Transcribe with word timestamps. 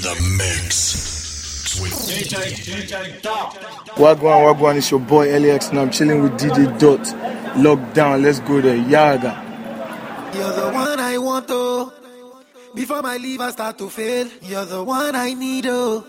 the 0.02 0.16
mix. 0.38 1.82
With 1.82 1.92
DJ 1.92 2.56
DJ 2.64 3.22
Ducks. 3.22 3.58
Wagwan, 3.98 4.56
Wagwan, 4.56 4.78
it's 4.78 4.90
your 4.90 5.02
boy 5.02 5.38
LAX, 5.38 5.68
and 5.72 5.80
I'm 5.80 5.92
chilling 5.92 6.24
with 6.24 6.40
DJ 6.40 6.80
Dot. 6.80 7.02
Lockdown, 7.58 8.24
let's 8.24 8.40
go 8.40 8.62
there. 8.62 8.78
Yaga. 8.78 9.44
You're 10.34 10.54
the 10.54 10.72
one 10.72 11.00
I 11.02 11.18
want, 11.18 11.48
oh. 11.50 11.92
Before 12.74 13.02
my 13.02 13.18
liver 13.18 13.52
start 13.52 13.78
to 13.80 13.90
fail, 13.90 14.30
you're 14.44 14.64
the 14.64 14.86
one 14.86 15.16
I 15.18 15.34
need, 15.34 15.66
oh. 15.68 16.06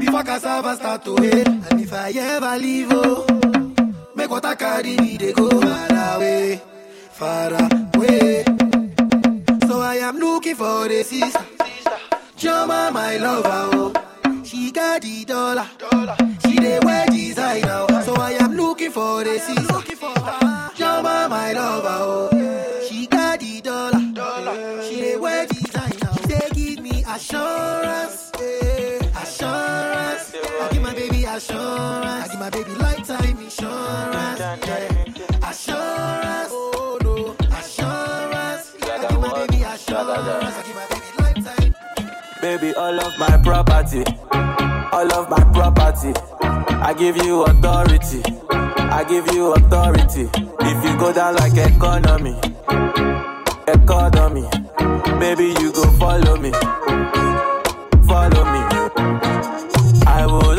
Before 0.00 0.24
cassava 0.24 0.76
start 0.76 1.04
to 1.04 1.16
hail, 1.16 1.46
and 1.46 1.78
if 1.78 1.92
I 1.92 2.10
ever 2.12 2.58
leave, 2.58 2.88
oh. 2.90 3.41
Make 4.22 4.44
I 4.44 4.54
carry 4.54 4.96
me, 4.98 5.16
they 5.16 5.32
go 5.32 5.50
far 5.50 6.14
away, 6.16 6.60
far 7.10 7.52
away. 7.52 8.44
So 9.66 9.80
I 9.80 9.96
am 10.00 10.16
looking 10.18 10.54
for 10.54 10.86
the 10.86 11.02
sister. 11.02 11.44
Chioma, 12.38 12.92
my 12.92 13.16
lover, 13.16 13.70
oh. 13.74 13.92
She 14.44 14.70
got 14.70 15.02
the 15.02 15.24
dollar. 15.24 15.66
She 16.46 16.54
dey 16.54 16.78
wear 16.84 17.06
designer. 17.06 17.86
oh. 17.90 18.02
So 18.04 18.14
I 18.14 18.32
am 18.40 18.54
looking 18.54 18.92
for 18.92 19.24
the 19.24 19.40
sister. 19.40 19.96
Chioma, 20.76 21.28
my 21.28 21.52
lover, 21.52 21.88
oh. 21.90 22.86
She 22.88 23.08
got 23.08 23.40
the 23.40 23.60
dollar. 23.60 24.82
She 24.84 25.00
dey 25.00 25.16
wear 25.16 25.46
designer. 25.46 26.10
She 26.28 26.54
give 26.76 26.80
me 26.84 27.02
assurance. 27.08 28.21
Assurance. 31.36 32.24
I 32.24 32.28
give 32.30 32.40
my 32.40 32.50
baby 32.50 32.74
lifetime 32.74 33.38
insurance. 33.38 34.38
yeah. 34.40 35.48
Assurance. 35.48 36.50
Oh 36.52 36.98
no. 37.02 37.34
Assurance. 37.56 38.74
I 38.82 39.06
give 39.08 39.20
my 39.20 39.46
baby 39.46 39.62
assurance. 39.62 40.54
I 40.56 40.62
give 40.66 40.76
my 40.76 40.86
baby 40.92 41.10
lifetime. 41.18 41.74
Baby, 42.40 42.74
all 42.74 42.98
of 43.00 43.18
my 43.18 43.36
property, 43.42 44.04
all 44.92 45.12
of 45.12 45.30
my 45.30 45.42
property. 45.52 46.12
I 46.84 46.92
give 46.94 47.16
you 47.18 47.44
authority, 47.44 48.20
I 48.50 49.04
give 49.08 49.28
you 49.32 49.52
authority. 49.54 50.28
If 50.60 50.84
you 50.84 50.98
go 50.98 51.12
down 51.12 51.36
like 51.36 51.56
economy, 51.56 52.36
economy, 53.68 54.48
baby, 55.20 55.54
you 55.60 55.72
go 55.72 55.84
follow 55.98 56.36
me, 56.36 56.50
follow 58.08 58.44
me. 58.52 58.61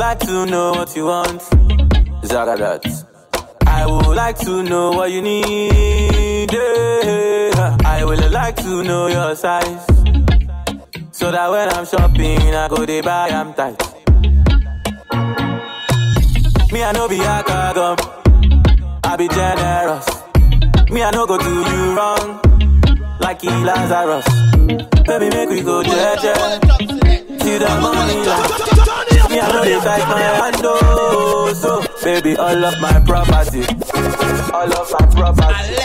Like 0.04 0.20
to 0.28 0.46
know 0.46 0.72
what 0.74 0.96
you 0.98 1.06
want, 1.06 1.40
Zagadat. 2.24 2.84
I 3.66 3.86
would 3.86 4.16
like 4.18 4.38
to 4.40 4.62
know 4.62 4.92
what 4.92 5.10
you 5.12 5.22
need. 5.22 6.52
yeah. 6.52 7.78
I 7.86 8.04
would 8.04 8.30
like 8.32 8.58
to 8.58 8.84
know 8.84 9.08
your 9.08 9.34
size. 9.34 9.86
So 11.14 11.32
that 11.32 11.50
when 11.50 11.70
I'm 11.70 11.86
shopping, 11.86 12.54
I 12.54 12.68
go 12.68 12.86
they 12.86 13.00
buy 13.00 13.30
I'm 13.30 13.54
tight. 13.54 13.80
Me, 16.74 16.84
I 16.84 16.92
know 16.92 17.08
be 17.08 17.20
a 17.22 17.42
cargo. 17.44 17.96
I 19.06 19.16
be 19.16 19.30
generous. 19.30 20.06
Me, 20.92 21.02
I 21.02 21.12
know 21.12 21.26
go 21.26 21.38
do 21.38 21.54
you 21.72 21.96
wrong. 21.96 22.42
Like 23.22 23.40
he 23.42 23.48
Lazarus. 23.50 24.28
Baby, 25.08 25.30
make 25.30 25.50
we 25.50 25.62
go 25.62 25.82
jeje. 25.82 26.34
See 27.42 27.58
the 27.58 27.70
money. 27.82 29.13
Me, 29.34 29.40
I 29.40 29.52
know 29.52 29.64
they 29.64 29.76
like 29.78 30.08
my 30.08 30.22
hand, 30.22 30.56
oh. 30.64 31.54
So, 31.54 31.84
baby, 32.04 32.36
all 32.38 32.64
of 32.66 32.80
my 32.80 33.00
property. 33.02 33.64
All 34.54 34.72
of 34.72 34.92
my 34.94 35.06
property. 35.10 35.76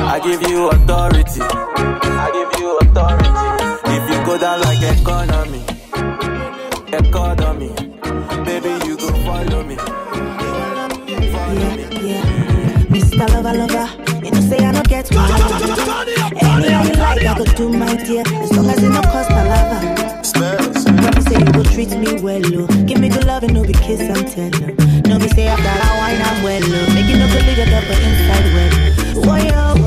I 0.00 0.20
give 0.24 0.42
you 0.48 0.68
authority. 0.68 1.40
I 1.42 2.30
give 2.32 2.60
you 2.60 2.78
authority. 2.78 3.30
If 3.96 4.02
you 4.10 4.18
go 4.24 4.38
down 4.38 4.60
like 4.60 4.82
economy, 4.82 5.62
economy, 6.92 7.70
baby, 8.44 8.72
you 8.86 8.96
go 8.96 9.08
follow 9.24 9.62
me. 9.64 9.76
Follow 9.76 11.70
me. 11.76 11.84
Yeah, 12.08 12.24
Mr. 12.88 13.28
Lover 13.28 13.54
Lover, 13.58 13.88
you 14.24 14.30
know 14.30 14.40
say 14.40 14.58
I 14.64 14.72
don't 14.72 14.88
get 14.88 15.06
wahala. 15.06 15.46
Anyhow 16.42 16.82
you 16.84 16.94
like, 16.94 17.24
I 17.26 17.38
go 17.38 17.44
do 17.44 17.68
my 17.68 17.94
dear, 17.96 18.22
as 18.26 18.52
long 18.56 18.68
as 18.70 18.82
it 18.82 18.88
no 18.88 19.00
cost 19.02 19.28
palava. 19.30 19.34
Promise 19.34 19.34
say 19.36 19.52
you 19.52 19.60
go 19.60 19.65
treat 21.76 21.90
me 21.98 22.18
well, 22.22 22.40
oh. 22.54 22.66
Give 22.86 22.98
me 22.98 23.10
good 23.10 23.26
love 23.26 23.42
and 23.42 23.52
no 23.52 23.62
be 23.62 23.74
kiss 23.74 24.00
and 24.00 24.26
tell, 24.26 24.48
oh. 24.64 25.00
No 25.06 25.18
be 25.18 25.28
say 25.28 25.46
after 25.46 25.68
I 25.68 25.90
wine 26.00 26.22
I'm 26.24 26.42
well, 26.42 26.62
oh. 26.64 26.96
You 26.96 27.18
no 27.18 27.26
go 27.28 27.38
leave 27.44 27.58
your 27.58 27.68
inside 28.08 28.46
well. 28.56 28.72
Woyo, 29.26 29.52
oh, 29.52 29.74
woyo, 29.76 29.85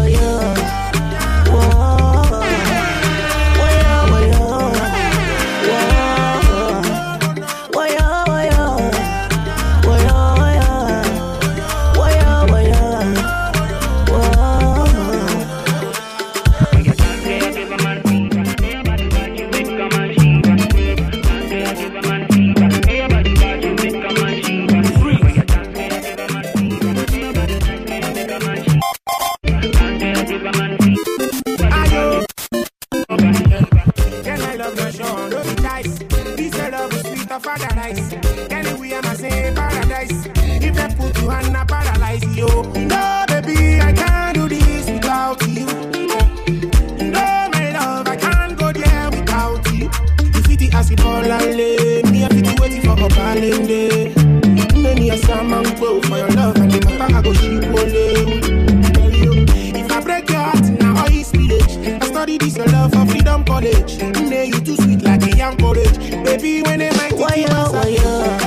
for 63.61 63.71
freedom 63.71 63.87
college. 63.87 64.29
Nay, 64.29 64.45
you 64.45 64.59
too 64.61 64.75
sweet 64.75 65.01
like 65.01 65.23
a 65.23 65.35
young 65.37 65.57
porridge. 65.57 65.97
Baby, 66.23 66.61
when 66.63 66.79
they 66.79 66.91
might 66.91 67.13
Woyo, 67.13 67.47
woyo, 67.73 68.37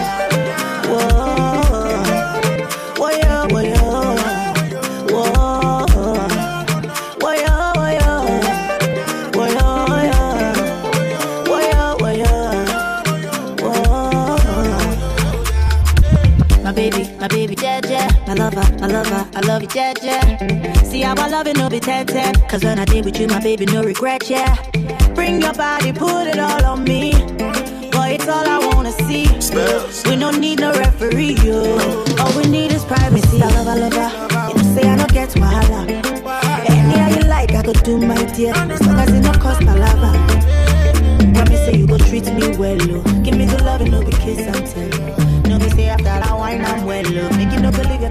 woah. 0.89 2.05
Woyo, 2.97 3.47
woyo, 3.49 3.83
woah. 5.09 5.87
Woyo, 7.21 7.55
woyo, 7.77 8.11
woyo, 9.33 9.67
woyo. 9.89 10.19
Woyo, 11.51 11.83
woyo, 11.99 12.33
woah. 13.61 15.03
My 16.65 16.73
baby, 16.73 17.03
my 17.21 17.29
baby, 17.29 17.55
Jeje, 17.57 18.01
my 18.27 18.35
lover, 18.35 18.67
my 18.81 18.87
lover, 18.87 19.27
I 19.35 19.41
love 19.47 19.63
you, 19.63 19.69
Jeje. 19.69 20.17
See 20.87 21.03
how 21.03 21.15
I 21.17 21.29
love 21.29 21.47
it, 21.47 21.57
no 21.57 21.69
be 21.69 21.81
10 21.81 22.07
10. 22.07 22.35
Cause 22.49 22.65
when 22.65 22.79
I 22.79 22.85
did 22.85 23.05
with 23.05 23.19
you, 23.21 23.27
my 23.27 23.41
baby, 23.41 23.67
no 23.67 23.83
regret, 23.83 24.31
yeah. 24.31 24.57
Bring 25.23 25.41
your 25.41 25.55
body, 25.55 25.93
put 25.93 26.27
it 26.27 26.41
all 26.41 26.65
on 26.65 26.83
me. 26.83 27.13
Boy, 27.93 28.19
it's 28.19 28.27
all 28.27 28.45
I 28.45 28.59
wanna 28.75 28.91
see. 28.91 29.29
We 30.11 30.17
don't 30.17 30.41
need 30.41 30.59
no 30.59 30.73
referee, 30.73 31.37
yo. 31.45 31.79
All 32.19 32.37
we 32.37 32.43
need 32.51 32.73
is 32.73 32.85
privacy. 32.85 33.41
I 33.41 33.47
love, 33.55 33.69
I 33.69 33.77
love, 33.77 33.93
her. 33.93 34.49
You 34.49 34.55
know, 34.57 34.75
say 34.75 34.83
I 34.83 34.97
don't 34.97 35.13
get 35.13 35.29
wahala. 35.39 35.87
Any 36.69 36.99
how 36.99 37.11
you 37.17 37.23
like, 37.29 37.53
I 37.53 37.63
could 37.63 37.85
do 37.85 37.99
my 37.99 38.17
dear. 38.35 38.53
As 38.53 38.85
long 38.85 38.99
as 38.99 39.15
it 39.15 39.21
no 39.21 39.33
cost 39.35 39.61
palava. 39.61 40.11
Promise 41.35 41.67
say 41.67 41.77
you 41.77 41.87
go 41.87 41.99
treat 41.99 42.25
me 42.35 42.57
well, 42.57 42.83
oh. 42.91 43.23
Give 43.23 43.37
me 43.37 43.47
good 43.47 43.61
love 43.61 43.81
and 43.81 43.93
no 43.93 44.05
be 44.05 44.11
kiss 44.11 44.41
and 44.41 44.67
tell. 44.67 45.49
No 45.49 45.57
be 45.61 45.71
say 45.71 45.87
after 45.87 46.03
that 46.03 46.37
wine 46.37 46.65
I'm 46.65 46.85
well, 46.85 47.07
oh. 47.07 47.37
Make 47.37 47.53
you 47.53 47.61
no 47.61 47.71
believe 47.71 48.01
your 48.01 48.11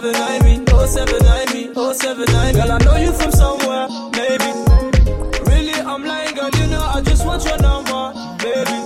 079 0.00 0.44
me, 0.44 0.64
079 0.64 1.52
me, 1.52 1.74
079. 1.74 2.54
Girl, 2.54 2.72
I 2.72 2.78
know 2.78 2.96
you 2.96 3.12
from 3.12 3.32
somewhere, 3.32 3.86
maybe. 4.16 4.50
Really, 5.44 5.74
I'm 5.74 6.02
lying, 6.04 6.34
girl, 6.34 6.48
you 6.56 6.66
know 6.68 6.80
I 6.80 7.02
just 7.02 7.26
want 7.26 7.44
your 7.44 7.58
number, 7.58 8.14
baby. 8.40 8.80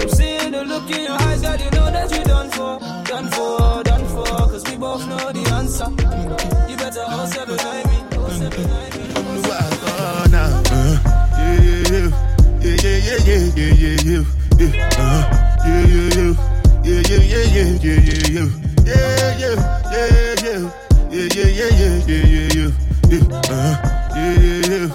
I'm 0.00 0.08
seeing 0.08 0.52
the 0.52 0.64
look 0.64 0.88
in 0.90 1.04
your 1.04 1.12
eyes, 1.12 1.42
girl, 1.42 1.58
you 1.58 1.70
know 1.72 1.90
that 1.92 2.10
you 2.16 2.24
done 2.24 2.48
for, 2.52 2.78
done 3.04 3.28
for, 3.28 3.82
done 3.82 4.06
for, 4.06 4.24
cause 4.24 4.64
we 4.70 4.76
both 4.78 5.06
know 5.08 5.30
the 5.30 5.44
answer. 5.60 5.90
You 6.70 6.76
better 6.78 7.04
079 7.04 7.84
me, 7.90 7.98
079 8.16 8.96
me. 8.96 9.12
Oh, 9.92 10.24
now, 10.32 10.62
uh, 10.72 10.96
yeah, 11.36 11.84
yeah, 11.92 12.08
yeah, 12.64 12.80
yeah, 12.80 12.96
yeah, 12.96 13.20
yeah, 13.28 13.44
yeah, 13.60 14.00
yeah, 14.08 14.24
yeah, 14.56 14.88
uh, 14.96 15.20
yeah, 15.66 15.84
yeah, 15.84 16.16
yeah, 16.16 16.96
yeah, 16.96 17.04
yeah, 17.04 17.28
yeah, 17.28 17.68
yeah, 17.68 17.84
yeah, 17.84 18.24
yeah, 18.30 18.48
yeah, 18.80 19.04
yeah, 19.36 19.54
yeah, 19.90 20.08
yeah, 20.10 20.29
yeah, 21.48 21.72
yeah, 21.80 21.96
yeah, 22.06 22.24
yeah, 22.26 22.48
yeah, 22.54 22.70
yeah, 23.08 23.22
uh, 23.48 23.74
yeah, 24.16 24.36
yeah, 24.40 24.86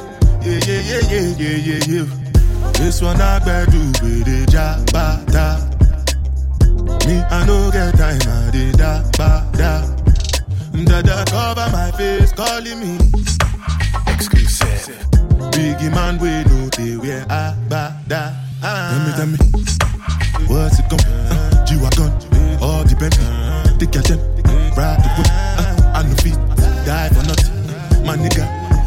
yeah, 0.41 0.59
yeah, 0.65 0.81
yeah, 0.85 1.01
yeah, 1.09 1.27
yeah, 1.37 1.57
yeah, 1.57 1.81
yeah. 1.87 2.07
This 2.73 3.01
one 3.01 3.19
I 3.21 3.39
better 3.39 3.71
with 4.03 4.25
the 4.25 4.45
jabata. 4.53 5.47
Me, 7.07 7.15
I 7.17 7.45
no 7.45 7.71
get 7.71 7.97
time, 7.97 8.21
I 8.27 8.51
did 8.51 8.77
da 8.77 9.01
ba 9.17 9.29
da. 9.53 9.73
Dada 10.85 11.25
cover 11.29 11.69
my 11.71 11.91
face, 11.91 12.31
calling 12.33 12.79
me 12.79 12.97
exclusive. 14.07 14.97
Biggie 15.53 15.91
man, 15.93 16.17
we 16.19 16.29
know 16.49 16.69
they 16.69 16.97
wear 16.97 17.23
a 17.23 17.55
bada. 17.69 18.35
Tell 18.61 18.99
me, 19.05 19.11
tell 19.17 19.27
me, 19.27 19.37
what's 20.47 20.79
it 20.79 20.89
gon' 20.89 20.99
uh, 20.99 21.65
G-Wagon, 21.65 22.11
all 22.61 22.83
the 22.83 22.95
Bentley, 22.99 23.77
the 23.79 23.87
kitchen, 23.87 24.19
ride 24.75 24.99
the 24.99 25.09
whip, 25.17 25.27
uh, 25.31 25.74
I 26.05 26.07
no 26.07 26.15
feet, 26.17 26.37
die 26.85 27.09
for 27.09 27.23
nothing, 27.25 28.05
my 28.05 28.15
nigga. 28.15 28.45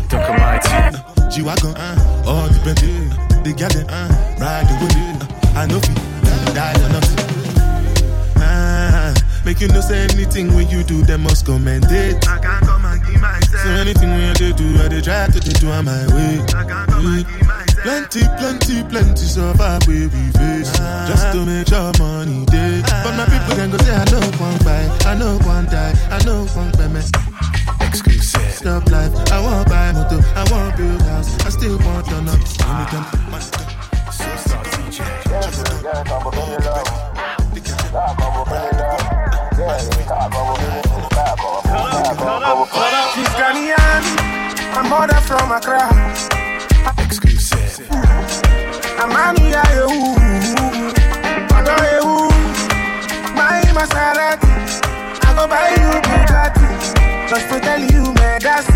Don't 0.09 0.25
come 0.25 0.37
my 0.37 0.59
team. 0.59 0.95
Uh, 0.95 1.31
G-Wagon, 1.31 1.75
uh, 1.75 2.25
all 2.27 2.47
the 2.47 2.61
Bentley, 2.63 3.11
the 3.43 3.53
kitchen, 3.59 3.91
uh, 3.91 4.09
ride 4.39 4.67
the 4.69 4.75
whip, 4.79 4.95
uh, 5.27 5.59
I 5.59 5.67
no 5.67 5.81
feet, 5.81 6.55
die 6.55 6.75
for 6.79 6.89
nothing. 6.95 7.19
Ah, 8.37 9.13
make 9.45 9.61
you 9.61 9.67
no 9.69 9.81
say 9.81 10.05
anything 10.05 10.55
when 10.55 10.69
you 10.69 10.85
do, 10.85 11.03
them 11.03 11.23
must 11.23 11.45
commend 11.45 11.87
it. 11.91 12.25
I 12.29 12.39
can't 12.39 12.65
come 12.65 12.85
and 12.85 13.05
give 13.05 13.21
myself. 13.21 13.65
So 13.65 13.71
anything 13.71 14.11
when 14.11 14.37
you 14.39 14.53
do, 14.53 14.79
I 14.81 14.87
they 14.87 15.01
try 15.01 15.27
to 15.27 15.41
do 15.41 15.71
on 15.71 15.87
my 15.87 16.07
way. 16.15 16.39
I 16.39 16.65
can't 16.65 16.89
come 16.89 17.07
and 17.07 17.27
give 17.27 17.47
myself. 17.49 17.58
Plenty, 17.83 18.21
plenty, 18.39 18.83
plenty 18.85 19.25
survive 19.25 19.87
where 19.87 20.09
we 20.09 20.23
face. 20.35 20.73
Just 21.07 21.33
to 21.33 21.45
make 21.47 21.69
sure 21.69 21.93
money 21.99 22.45
day. 22.47 22.83
But 23.05 23.15
my 23.17 23.25
people 23.25 23.55
then 23.55 23.71
go 23.71 23.79
say, 23.79 23.95
I 23.95 24.05
know 24.11 24.21
one 24.39 24.59
buy, 24.65 24.85
I 25.07 25.15
know 25.15 25.39
one 25.47 25.67
die, 25.67 25.95
I 26.11 26.23
know 26.25 26.45
one 26.59 26.73
payment. 26.73 27.11
Exclusive. 27.81 28.53
Stop 28.53 28.91
life, 28.91 29.15
I 29.31 29.41
want 29.41 29.69
buy 29.69 29.93
motor, 29.93 30.21
I 30.35 30.45
want 30.51 30.77
build 30.77 31.03
house, 31.03 31.31
I 31.47 31.51
still 31.51 31.79
want 31.79 32.07
to 32.07 32.21
know. 32.23 32.33
Anytime, 32.33 33.07
Superstar 34.11 34.65
DJ. 34.75 35.05
She's 43.15 43.29
Ghanaian, 43.39 44.03
my 44.75 44.83
mother 44.89 45.21
from 45.21 45.53
Accra. 45.53 46.08
Amani 49.03 49.51
ya 49.53 49.63
yehu, 49.75 50.17
my 53.37 53.63
Maserati. 53.77 54.49
I 55.23 55.35
go 55.37 55.47
buy 55.47 55.71
you 55.79 55.93
just 57.29 57.49
to 57.51 57.61
tell 57.61 57.81
you, 57.81 58.13
that's 58.41 58.69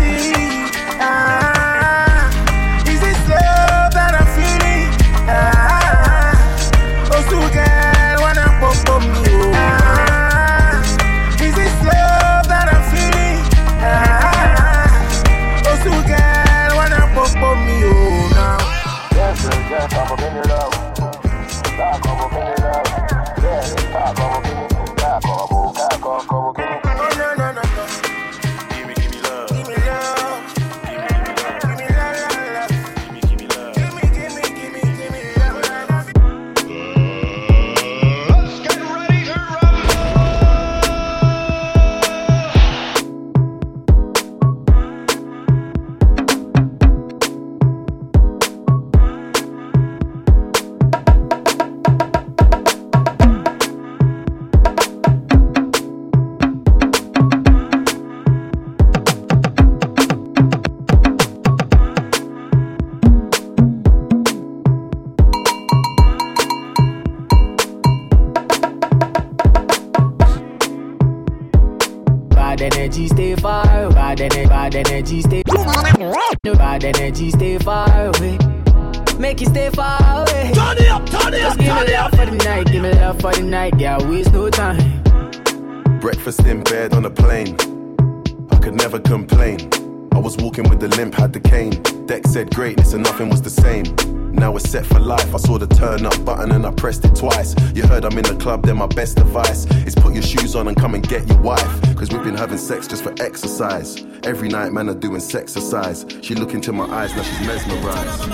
club, 98.43 98.65
then 98.65 98.77
my 98.77 98.87
best 98.87 99.17
advice 99.19 99.65
is 99.87 99.95
put 99.95 100.13
your 100.13 100.21
shoes 100.21 100.53
on 100.53 100.67
and 100.67 100.75
come 100.75 100.93
and 100.95 101.07
get 101.07 101.25
your 101.29 101.39
wife. 101.39 101.95
Cause 101.95 102.11
we've 102.11 102.23
been 102.23 102.35
having 102.35 102.57
sex 102.57 102.87
just 102.87 103.01
for 103.01 103.13
exercise. 103.21 104.05
Every 104.23 104.49
night, 104.49 104.73
man, 104.73 104.89
are 104.89 104.93
doing 104.93 105.21
sexercise. 105.21 106.21
She 106.21 106.35
look 106.35 106.53
into 106.53 106.73
my 106.73 106.83
eyes, 106.85 107.15
now 107.15 107.23
she's 107.23 107.47
mesmerized. 107.47 108.29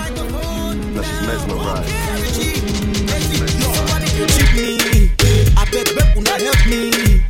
Now 0.94 1.02
she's 1.02 1.20
mesmerized. 1.28 1.94
I 5.56 5.64
beg, 5.70 5.86
help 6.40 6.66
me. 6.66 7.29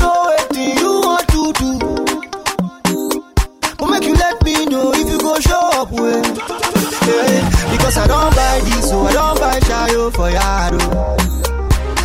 Don't 8.61 8.69
this, 8.75 8.89
so 8.89 9.01
I 9.01 9.13
don't 9.13 9.39
buy 9.39 9.59
shayo 9.59 10.13
for 10.13 10.29
yard. 10.29 10.73
oh. 10.81 11.17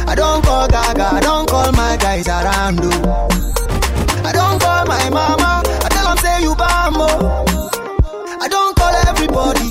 I 0.08 0.14
don't 0.14 0.42
call 0.44 0.68
Gaga, 0.68 1.14
I 1.16 1.20
don't 1.20 1.48
call 1.48 1.72
my 1.72 1.96
guys 1.96 2.28
around. 2.28 2.80
oh. 2.82 3.28
I 4.24 4.32
don't 4.32 4.60
call 4.60 4.86
my 4.86 5.10
mama, 5.10 5.62
I 5.84 5.88
tell 5.90 6.04
them 6.08 6.18
say 6.18 6.42
you 6.42 6.54
bambo. 6.56 7.06
Oh. 7.06 8.38
I 8.40 8.48
don't 8.48 8.76
call 8.76 8.94
everybody, 9.08 9.68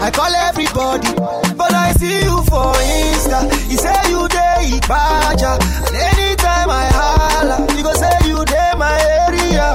I 0.00 0.10
call 0.10 0.32
everybody. 0.34 1.12
But 1.56 1.72
I 1.72 1.92
see 1.92 2.22
you 2.24 2.42
for 2.50 2.72
Insta, 2.74 3.40
you 3.70 3.76
say 3.78 4.10
you 4.10 4.28
day 4.28 4.78
Ibaja. 4.78 5.58
And 5.88 5.96
anytime 5.96 6.70
I 6.70 6.86
holla, 6.92 7.56
you 7.76 7.82
go 7.82 7.92
say 7.94 8.12
you 8.28 8.44
day 8.44 8.70
my 8.76 8.92
area. 9.26 9.74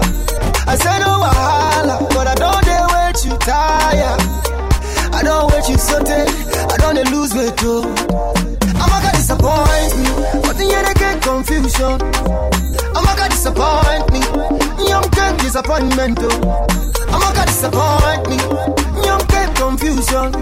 I 0.68 0.76
say 0.76 1.00
no 1.00 1.12
wahala, 1.24 2.08
but 2.14 2.28
I 2.28 2.36
don't 2.36 2.64
dey 2.66 2.84
wait 2.94 3.26
you 3.26 3.38
tire. 3.40 4.18
I 5.22 5.24
don't 5.24 5.52
wait 5.52 5.70
you 5.70 5.78
sote, 5.78 6.10
I 6.10 6.78
don't 6.78 6.98
lose 7.12 7.32
weight 7.36 7.56
too. 7.56 7.84
I'm 8.74 8.90
gonna 8.90 9.12
disappoint 9.14 9.94
me, 10.02 10.10
but 10.42 10.58
then 10.58 10.66
you 10.66 10.94
get 10.96 11.22
confusion. 11.22 12.02
I'm 12.98 13.06
gonna 13.06 13.30
disappoint 13.30 14.10
me, 14.12 14.22
young 14.90 15.06
get 15.14 15.38
disappointment 15.38 16.18
too. 16.18 16.28
I'm 17.14 17.22
gonna 17.22 17.46
disappoint 17.46 18.30
me, 18.30 18.38
young 19.06 19.22
get 19.30 19.56
confusion. 19.56 20.34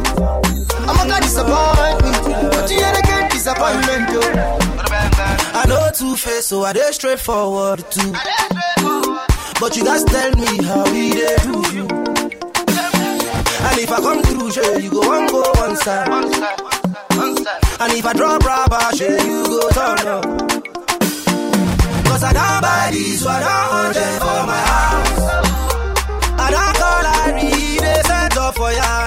I'm 0.88 0.96
gonna 0.96 1.20
disappoint 1.28 2.00
me, 2.06 2.12
but 2.48 2.72
you 2.72 2.80
get 2.80 3.32
disappointment 3.32 4.08
too. 4.16 4.32
I 5.60 5.66
know 5.68 5.92
two 5.94 6.16
face, 6.16 6.48
so 6.48 6.64
I 6.64 6.72
dey 6.72 6.92
straightforward 6.92 7.80
too. 7.92 8.14
But 9.60 9.76
you 9.76 9.84
guys 9.84 10.06
tell 10.06 10.32
me 10.38 10.64
how 10.64 10.86
we 10.90 11.12
dey 11.12 11.36
do 11.44 11.76
you. 11.76 11.99
And 13.62 13.80
if 13.80 13.92
I 13.92 14.00
come 14.00 14.22
through, 14.24 14.82
you 14.82 14.90
go 14.90 15.00
one 15.00 15.28
go 15.28 15.42
one 15.56 15.76
side. 15.78 16.08
And 17.82 17.94
if 17.94 18.06
I 18.06 18.14
drop 18.14 18.44
rubber, 18.44 18.96
sure, 18.96 19.12
you 19.12 19.44
go 19.46 19.70
turn 19.72 20.08
up. 20.08 20.24
Cause 22.06 22.24
I 22.24 22.34
don't 22.34 22.62
buy 22.62 22.90
this 22.92 23.24
one, 23.24 23.44
I 23.44 23.94
don't 23.94 24.20
for 24.24 24.42
my 24.52 24.62
house. 24.72 25.20
I 26.40 26.52
don't 26.56 26.76
call 26.80 27.06
I 27.06 27.32
read 27.36 27.80
they 27.80 28.02
set 28.04 28.38
up 28.38 28.56
for 28.56 28.72
yard. 28.72 28.99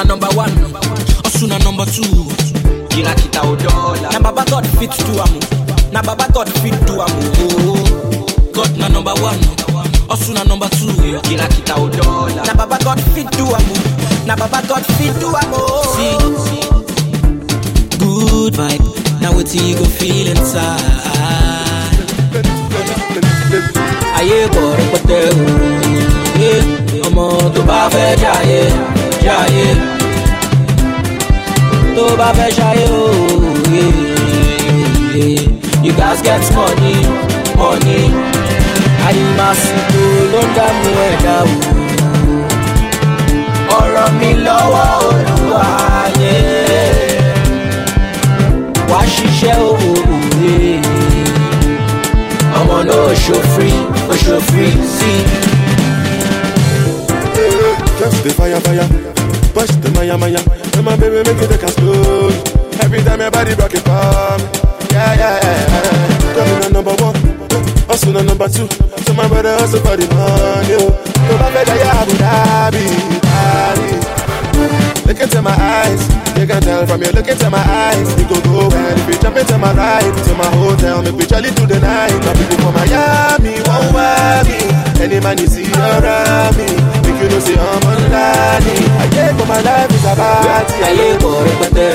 God 0.00 0.08
na 0.08 0.14
number 0.16 0.28
one, 0.34 0.50
Osu 1.24 1.46
na 1.46 1.58
number 1.58 1.84
two. 1.84 2.02
Kìràkìtà 2.90 3.40
ò 3.42 3.54
dọ́ọ̀la. 3.56 4.08
Na 4.12 4.18
baba 4.20 4.44
God 4.50 4.66
fit 4.78 4.90
do 5.06 5.20
am 5.20 5.34
o, 5.36 5.40
na 5.92 6.00
baba 6.02 6.26
God 6.32 6.48
fit 6.62 6.74
do 6.86 6.94
am 7.02 7.12
o. 7.44 7.74
God 8.54 8.76
na 8.78 8.88
number 8.88 9.12
one, 9.20 9.38
Osu 10.08 10.32
na 10.32 10.42
number 10.44 10.68
two. 10.70 10.88
Kìràkìtà 11.28 11.74
ò 11.76 11.88
dọ́ọ̀la. 11.96 12.42
Na 12.46 12.54
baba 12.54 12.78
God 12.84 13.00
fit 13.14 13.28
do 13.36 13.44
am 13.44 13.66
o, 13.72 13.76
na 14.26 14.34
baba 14.36 14.62
God 14.68 14.84
fit 14.96 15.12
do 15.20 15.28
am 15.36 15.52
o. 15.52 15.64
See, 15.94 16.16
good 17.98 18.54
vibe, 18.54 18.84
na 19.20 19.28
wetin 19.32 19.68
you 19.68 19.76
go 19.76 19.84
feel 19.84 20.28
inside. 20.28 20.80
ayé 24.18 24.48
kò 24.54 24.62
rẹpẹtẹ 24.78 25.20
òye 26.36 26.52
ọmọ 27.06 27.26
tó 27.54 27.60
bá 27.68 27.80
fẹ́ 27.92 28.16
jayé 28.22 28.62
tó 29.74 29.89
bá 32.20 32.28
fẹ́ 32.38 32.50
ṣayé 32.58 32.86
òye 33.02 33.84
you 35.84 35.92
gats 35.98 36.20
get 36.26 36.42
money 36.56 36.96
money 37.58 38.04
àyìnbásíkò 39.06 40.02
ló 40.32 40.40
ń 40.46 40.48
dààmú 40.56 40.90
ẹ̀dá 41.10 41.36
o 43.72 43.76
ọ̀rọ̀ 43.78 44.08
mi 44.18 44.30
lọ́wọ́ 44.46 44.86
olúwa 45.08 45.66
yé 46.22 46.36
wá 48.90 49.00
ṣiṣẹ́ 49.14 49.54
òye 49.68 50.56
ọmọ 52.58 52.76
náà 52.88 53.08
ṣo 53.24 53.36
free 54.48 54.74
sí. 54.96 55.12
Just 58.00 58.18
the 58.24 58.30
fire, 58.38 58.60
fire. 58.66 58.86
Push 59.54 59.74
the 59.82 59.88
maya, 59.96 60.16
maya. 60.22 60.59
And 60.80 60.86
my 60.86 60.96
baby 60.96 61.16
make 61.16 61.36
it 61.36 61.48
take 61.52 61.62
a 61.62 61.68
slow. 61.68 62.32
Every 62.80 63.04
time 63.04 63.20
your 63.20 63.30
body 63.30 63.52
rock 63.52 63.68
it 63.68 63.84
for 63.84 64.00
me. 64.40 64.48
Yeah, 64.88 65.12
yeah, 65.12 65.36
yeah. 65.44 66.32
Coming 66.32 66.64
on 66.64 66.72
number 66.72 66.96
one. 67.04 67.20
Also 67.84 68.16
on 68.16 68.24
number 68.24 68.48
two. 68.48 68.64
So 69.04 69.12
my 69.12 69.28
brother 69.28 69.52
hustle 69.60 69.84
for 69.84 69.92
the 70.00 70.08
money. 70.08 70.80
Oh. 70.80 70.88
So 71.04 71.36
my 71.36 71.52
better, 71.52 71.76
yeah, 71.76 72.00
Abu 72.00 72.16
Dhabi. 72.16 72.86
Dhabi. 73.28 73.90
Look 75.04 75.20
into 75.20 75.42
my 75.42 75.52
eyes. 75.52 76.00
You 76.40 76.46
can 76.46 76.62
tell 76.62 76.86
from 76.86 77.02
your 77.02 77.12
look 77.12 77.28
into 77.28 77.50
my 77.50 77.60
eyes. 77.60 78.08
We 78.16 78.24
go 78.24 78.40
go 78.40 78.72
and 78.72 79.00
if 79.00 79.08
you 79.12 79.20
jump 79.20 79.36
into 79.36 79.58
my 79.58 79.74
ride, 79.76 80.16
to 80.16 80.32
my 80.32 80.48
hotel, 80.48 81.02
make 81.02 81.12
we 81.12 81.26
jolly 81.26 81.50
through 81.50 81.76
the 81.76 81.80
night. 81.80 82.16
My 82.24 82.32
people 82.32 82.56
from 82.64 82.72
Miami, 82.72 83.60
won't 83.68 83.92
worry. 83.92 84.64
Any 84.96 85.20
man 85.20 85.36
you 85.36 85.46
see 85.46 85.68
around 85.76 86.56
me, 86.56 86.72
make 87.30 87.46
you 87.48 87.56
know 87.56 87.56
say 87.56 87.56
I'm 87.58 87.86
on 87.90 88.02
daddy. 88.10 88.74
I 89.02 89.06
get 89.14 89.30
for 89.38 89.46
my 89.46 89.60
life 89.60 89.90
is 89.96 90.04
a 90.04 90.14
party. 90.16 90.74
ayé 90.88 91.06
pọ̀ 91.22 91.34
rẹpẹtẹ. 91.46 91.88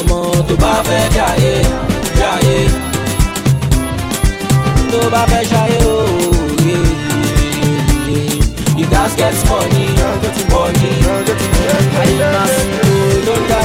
Ọmọ 0.00 0.18
tó 0.48 0.54
bá 0.62 0.72
fẹ́ 0.88 1.02
jayé 1.16 1.54
jayé 2.20 2.58
tó 4.92 4.98
bá 5.12 5.22
fẹ́ 5.30 5.42
ṣayé 5.50 5.78
o 5.92 5.96
you 8.78 8.86
gats 8.92 9.14
get 9.20 9.34
money. 9.48 9.86
Money. 10.52 10.92
ayé 12.00 12.26
máa 12.34 12.46
fi 12.52 12.62
wo 12.88 13.06
ló 13.26 13.34
dá 13.50 13.60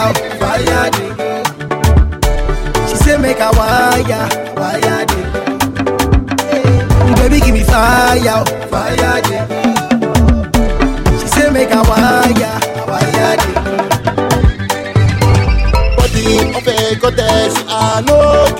fire, 0.00 0.14
fire. 0.40 0.90
dey. 0.90 1.10
She 2.88 2.96
say 2.96 3.16
make 3.18 3.38
a 3.40 3.50
wire, 3.58 4.28
wire. 4.56 5.04
dey. 5.10 5.24
Baby, 7.16 7.40
give 7.40 7.54
me 7.54 7.62
fire, 7.64 8.44
fire. 8.72 9.20
dey. 9.28 9.42
She 11.20 11.26
say 11.28 11.50
make 11.50 11.70
a 11.72 11.82
wire, 11.90 12.58
wire. 12.88 13.36
dey. 13.40 13.54
body 15.96 16.26
of 16.56 16.66
a 16.66 16.96
goddess, 17.00 17.54
I 17.68 18.02
know. 18.06 18.59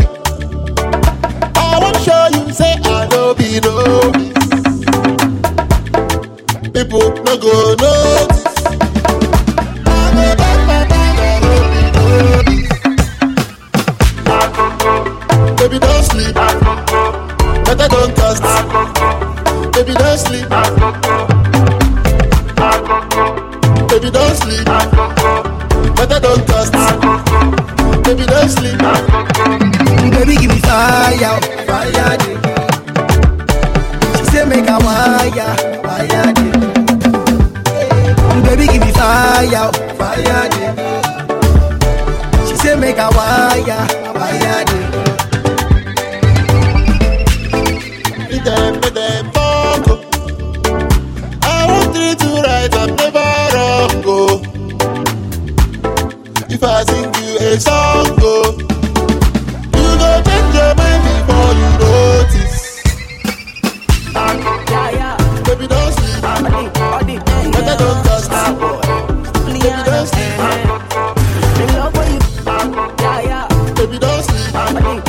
Sleep. 74.85 75.05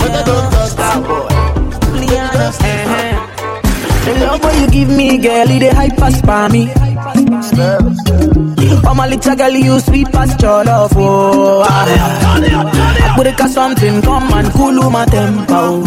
Better 0.00 0.22
don't. 0.24 0.50
Baby, 0.76 1.00
don't. 1.02 1.28
The 4.04 4.12
love 4.24 4.42
when 4.42 4.60
you 4.62 4.68
give 4.70 4.88
me, 4.88 5.18
girl, 5.18 5.50
it 5.50 5.58
dey 5.60 5.70
hype 5.70 5.96
pass 5.96 6.20
for 6.20 6.48
me. 6.52 6.70
Oh 8.88 8.94
my 8.94 9.06
little 9.08 9.34
girl, 9.36 9.50
you 9.50 9.80
sweet 9.80 10.10
past 10.12 10.40
your 10.40 10.64
love, 10.64 10.92
oh. 10.96 11.62
I 11.68 13.12
put 13.16 13.26
it 13.26 13.38
something, 13.50 14.00
come 14.02 14.32
and 14.32 14.50
cool 14.52 14.78
my 14.90 15.04
tempo. 15.06 15.82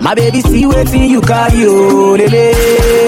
My 0.00 0.14
baby, 0.14 0.40
see 0.40 0.66
waiting 0.66 1.10
you 1.10 1.20
carry, 1.20 1.64
oh, 1.66 2.16
lele, 2.18 2.52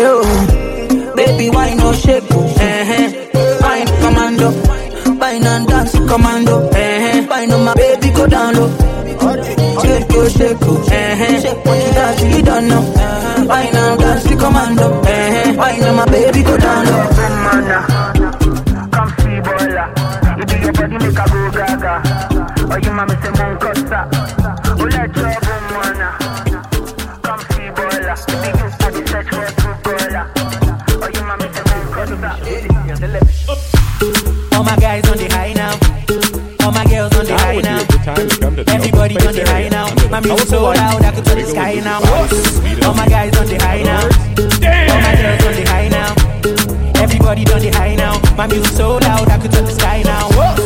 oh. 0.07 1.15
Baby, 1.17 1.49
why 1.51 1.75
no 1.75 1.93
shake, 1.95 2.25
oh, 2.31 2.55
eh. 2.61 3.31
Wine 3.63 3.87
commando, 4.03 4.51
wine 5.19 5.47
and 5.47 5.67
dance 5.67 5.93
commando, 5.93 6.69
eh. 6.71 7.27
Wine 7.27 7.53
on 7.53 7.65
my 7.65 7.75
go 8.25 8.31
down 8.31 8.55
low. 8.55 8.69
Shake, 9.83 10.07
oh, 10.11 10.29
shake, 10.29 10.57
oh, 10.63 10.89
eh, 10.91 11.27
eh. 11.27 11.41
Shake 11.41 11.65
when 11.65 11.81
you 11.81 12.37
you 12.37 12.43
don't 12.43 12.69
know. 12.69 12.81
Wine 13.49 13.77
and 13.77 14.01
dance 14.01 14.27
commando, 14.29 15.03
eh, 15.03 15.43
eh. 15.45 15.57
Wine 15.57 15.83
on 15.85 15.97
my 15.97 16.05
baby, 16.07 16.43
go 16.43 16.57
down 16.57 16.87
low. 16.87 17.94
My 40.27 40.37
so 40.37 40.63
loud 40.63 41.03
I 41.05 41.13
could 41.13 41.25
touch 41.27 41.37
the 41.37 41.47
sky 41.47 41.75
now. 41.85 42.01
All 42.87 42.95
my 42.95 43.07
guys 43.07 43.37
on 43.37 43.47
the 43.47 43.59
high 43.63 43.83
now. 43.83 44.05
All 44.91 45.01
my 45.01 45.15
girls 45.21 45.45
on 45.45 45.55
the 45.55 45.65
high 45.69 45.89
now. 45.89 46.15
Everybody 47.03 47.45
on 47.53 47.61
the 47.61 47.71
high 47.71 47.95
now. 47.95 48.19
My 48.35 48.47
music 48.47 48.73
so 48.73 48.97
loud 48.97 49.29
I 49.29 49.39
could 49.39 49.53
touch 49.53 49.67
the 49.67 49.73
sky 49.73 50.01
now. 50.03 50.64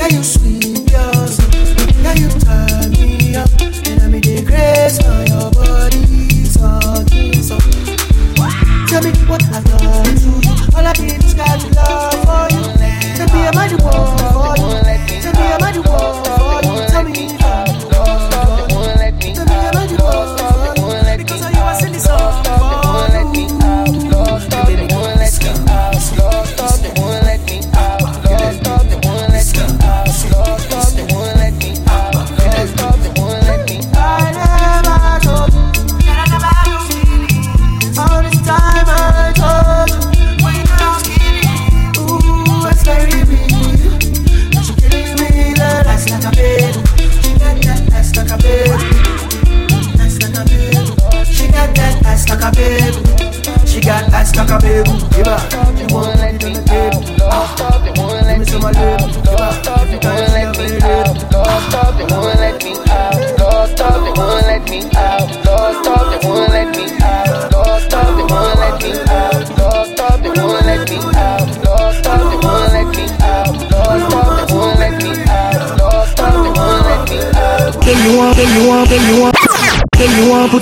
Yeah, 0.00 0.08
you 0.08 0.24
sweet. 0.24 0.49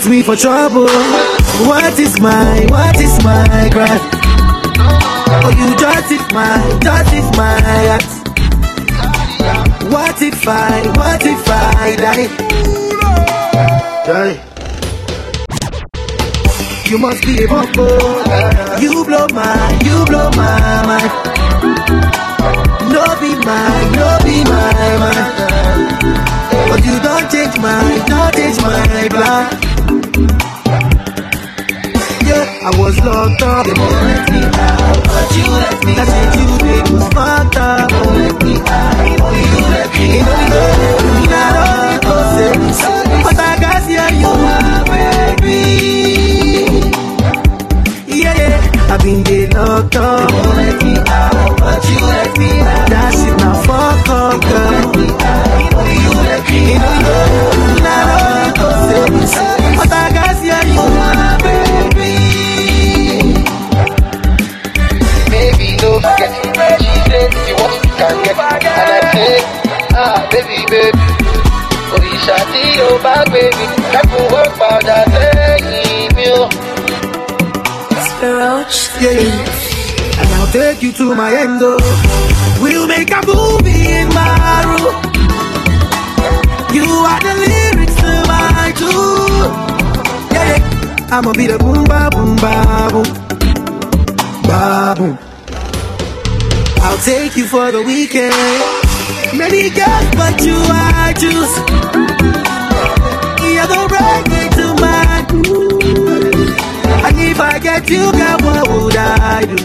Me 0.09 0.23
for 0.23 0.37
trouble. 0.37 0.87
What 1.69 1.99
is 1.99 2.19
my, 2.21 2.67
what 2.71 2.97
is 3.01 3.23
my 3.25 3.69
crime? 3.73 4.01
Oh, 5.45 5.51
you 5.59 5.77
justify, 5.77 6.79
justify 6.81 7.59
act. 7.95 8.13
What 9.93 10.23
if 10.23 10.49
I, 10.49 10.87
what 10.97 11.25
if 11.25 11.49
I 11.49 11.97
die? 11.97 12.29
Die. 14.07 14.37
You 16.91 16.99
must 16.99 17.23
be 17.25 17.45
a 17.45 17.49
bumbo. 17.49 17.87
You 18.81 19.05
blow 19.05 19.27
my, 19.33 19.79
you 19.85 20.05
blow 20.07 20.31
my 20.31 20.87
mind. 20.89 21.13
No 22.93 23.05
be 23.21 23.35
mine, 23.45 23.93
no 23.93 24.19
be 24.25 24.45
my 24.45 24.97
mind. 25.01 26.08
They 33.09 33.15
won't 33.15 33.41
let 33.41 34.31
me 34.31 34.45
out, 34.45 35.03
but 35.03 35.35
you 35.35 35.45
let 35.49 35.83
me 35.83 35.95
That's 35.95 36.13
it, 36.13 36.37
you 36.37 36.59
did 36.59 36.93
was 36.93 37.09
fucked 37.09 37.57
up. 37.57 37.91
Won't 37.91 38.17
let 38.19 38.43
me 38.45 38.57
out, 38.61 39.19
but 39.19 39.33
you 39.33 39.65
let 39.73 39.89
me 39.97 40.21
out. 40.21 40.29
You 40.29 40.49
know, 40.53 40.98
Ah, 70.03 70.19
baby, 70.33 70.59
baby 70.73 71.07
Òrìṣà 71.95 72.39
tí 72.53 72.63
o 72.87 72.89
bá 73.05 73.15
gbé 73.31 73.43
mi 73.59 73.67
Dákun 73.93 74.25
wọ́n 74.33 74.49
padà 74.59 74.99
sẹ́yìn 75.13 76.09
mi 76.17 76.27
o. 76.41 76.49
Yeah. 79.01 80.21
And 80.21 80.31
I'll 80.35 80.51
take 80.53 80.83
you 80.83 80.93
to 80.93 81.15
my 81.15 81.31
end, 81.33 81.61
oh. 81.63 81.79
We'll 82.61 82.89
make 82.89 83.11
a 83.13 83.21
movie 83.27 83.87
in 84.01 84.09
my 84.09 84.65
room. 84.69 84.95
You 86.77 86.87
are 87.11 87.21
the 87.27 87.35
lyrics 87.43 87.95
to 88.03 88.11
my 88.33 88.73
tune. 88.81 89.51
Yeah. 90.35 91.15
I'ma 91.15 91.33
be 91.33 91.47
the 91.47 91.59
boom, 91.59 91.85
ba, 91.85 92.11
boom, 92.11 92.35
ba, 92.43 92.89
boom. 92.93 93.09
Ba, 94.49 94.95
boom. 94.99 95.15
I'll 96.83 96.99
take 96.99 97.37
you 97.37 97.47
for 97.47 97.71
the 97.71 97.83
weekend. 97.83 98.35
Many 99.37 99.71
girls, 99.71 100.09
but 100.17 100.41
you 100.45 100.57
I 100.57 101.13
choose. 101.17 101.55
You're 103.45 103.67
the 103.67 103.83
right 103.97 104.25
way 104.31 104.47
to 104.59 104.67
my 104.81 105.25
groove. 105.29 106.57
And 107.05 107.17
if 107.21 107.41
I 107.41 107.59
get 107.59 107.89
you, 107.91 108.11
girl, 108.13 108.39
what 108.43 108.69
would 108.69 108.97
I 108.97 109.45
do? 109.45 109.57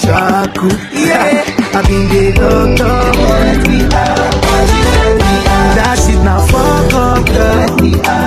Shaku, 0.00 0.68
yeah. 0.92 1.44
I've 1.74 1.86
been 1.86 2.08
the 2.08 2.32
doctor. 2.36 2.96
Let 3.18 3.68
me 3.68 3.78
out. 3.84 4.32
That 5.76 5.96
shit 5.98 6.20
now 6.22 6.40
fuck 6.46 6.94
up, 6.94 7.26
girl. 7.26 8.23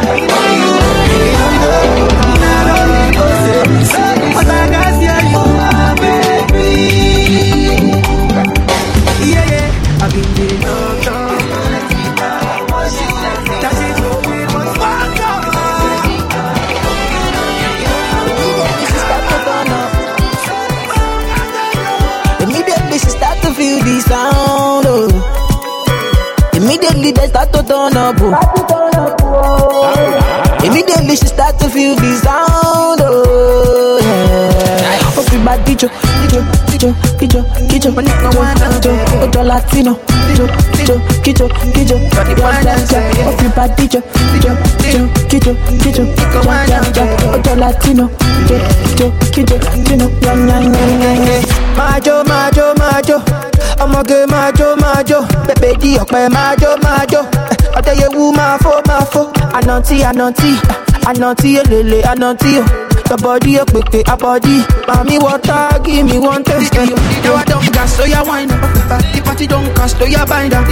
Picho, 35.77 35.89
picho, 36.21 36.41
picho, 36.71 36.95
picho, 37.19 37.43
picho 37.69 37.91
My 37.91 38.01
nigga 38.01 38.29
want 38.35 38.81
to 38.81 38.89
Otro 39.21 39.43
latino 39.43 39.93
Picho, 40.25 40.47
picho, 40.73 40.97
picho, 41.21 41.47
picho 41.71 41.97
Girl, 42.33 42.49
girl, 42.65 42.81
girl 42.89 43.27
Off 43.27 43.41
your 43.43 43.51
body, 43.53 43.73
picho, 43.77 44.01
picho, 44.01 44.57
picho, 44.81 45.01
picho, 45.29 45.53
picho 45.77 46.03
Girl, 46.33 46.65
girl, 46.65 46.93
girl 46.93 47.35
Otro 47.35 47.55
latino 47.55 48.09
Picho, 48.09 48.57
picho, 48.89 49.11
picho, 49.35 49.55
picho 49.85 50.09
Macho, 51.77 52.23
macho, 52.23 52.73
macho 52.79 53.21
ọmọge 53.77 54.25
máa 54.31 54.51
jó 54.57 54.75
máa 54.75 55.03
jó 55.07 55.21
bèbè 55.47 55.73
di 55.81 55.97
ọ̀pẹ 55.97 56.29
máa 56.29 56.55
jó 56.61 56.69
máa 56.83 57.05
jó 57.11 57.21
ọ̀dẹ̀yẹwù 57.77 58.31
máa 58.37 58.57
fó 58.63 58.71
máa 58.87 59.01
fó 59.13 59.21
ànàntí 59.57 60.01
ànàntí 60.09 60.51
ànàntí 61.09 61.49
èlèlè 61.61 62.01
ànàntí. 62.11 62.86
Your 63.09 63.17
body 63.19 63.55
a 63.55 63.63
quick 63.65 64.07
a 64.07 64.17
body. 64.17 64.67
Mommy 64.85 65.17
water, 65.17 65.79
give 65.83 66.05
me 66.05 66.19
one 66.19 66.43
taste. 66.43 66.73
You 66.75 67.31
are 67.31 67.45
don't 67.45 67.71
gas, 67.71 67.95
so 67.95 68.03
you 68.03 68.19
wine 68.27 68.51
up. 68.51 68.59
The 69.15 69.21
party 69.23 69.47
don't 69.47 69.73
cost, 69.75 69.97
so 69.97 70.05
you 70.05 70.25
bind 70.25 70.53
up. 70.53 70.67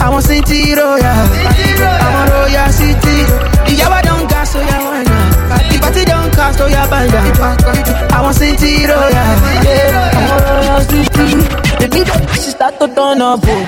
I 0.00 0.08
want 0.08 0.24
city 0.24 0.72
royal, 0.72 1.04
I 1.04 2.08
want 2.08 2.30
royal 2.32 2.72
city. 2.72 3.28
You 3.68 3.84
are 3.84 4.02
don't 4.02 4.28
gas, 4.30 4.52
so 4.52 4.60
you 4.60 4.80
wine 4.80 5.06
up. 5.06 5.60
The 5.68 5.78
party 5.78 6.04
don't 6.04 6.32
cost, 6.32 6.56
so 6.56 6.66
you 6.66 6.84
bind 6.88 7.14
up. 7.14 7.36
I 8.12 8.22
want 8.22 8.36
city 8.36 8.86
royal, 8.88 9.12
yeah. 9.12 10.08
I 10.08 10.24
want 10.32 10.44
royal 10.48 10.80
city. 10.88 11.36
Immediately 11.84 12.34
she 12.40 12.50
start 12.50 12.80
to 12.80 12.88
turn 12.88 13.20
up. 13.20 13.40
Oh. 13.44 13.64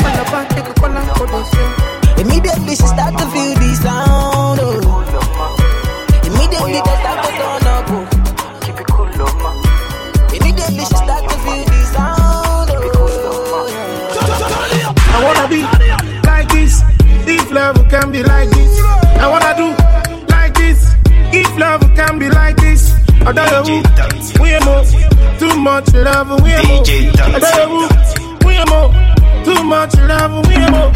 Immediately 2.17 2.77
she 2.77 2.87
start 2.87 3.13
to 3.19 3.27
feel 3.29 3.55
the 3.61 3.75
sound. 3.83 4.34
I 23.27 23.33
don't 23.33 23.67
know. 23.67 24.43
We 24.43 24.53
are 24.55 24.61
more, 24.65 24.85
too 25.39 25.57
much 25.59 25.93
love. 25.95 26.43
We 26.43 26.53
are 26.53 26.63
more. 26.65 26.85
I 26.85 27.39
don't 27.39 27.71
know. 27.71 28.47
We 28.47 28.57
are 28.57 28.67
more, 28.67 28.93
too 29.45 29.65
much 29.65 29.95
love. 29.97 30.47
We 30.47 30.59
more. 30.71 30.93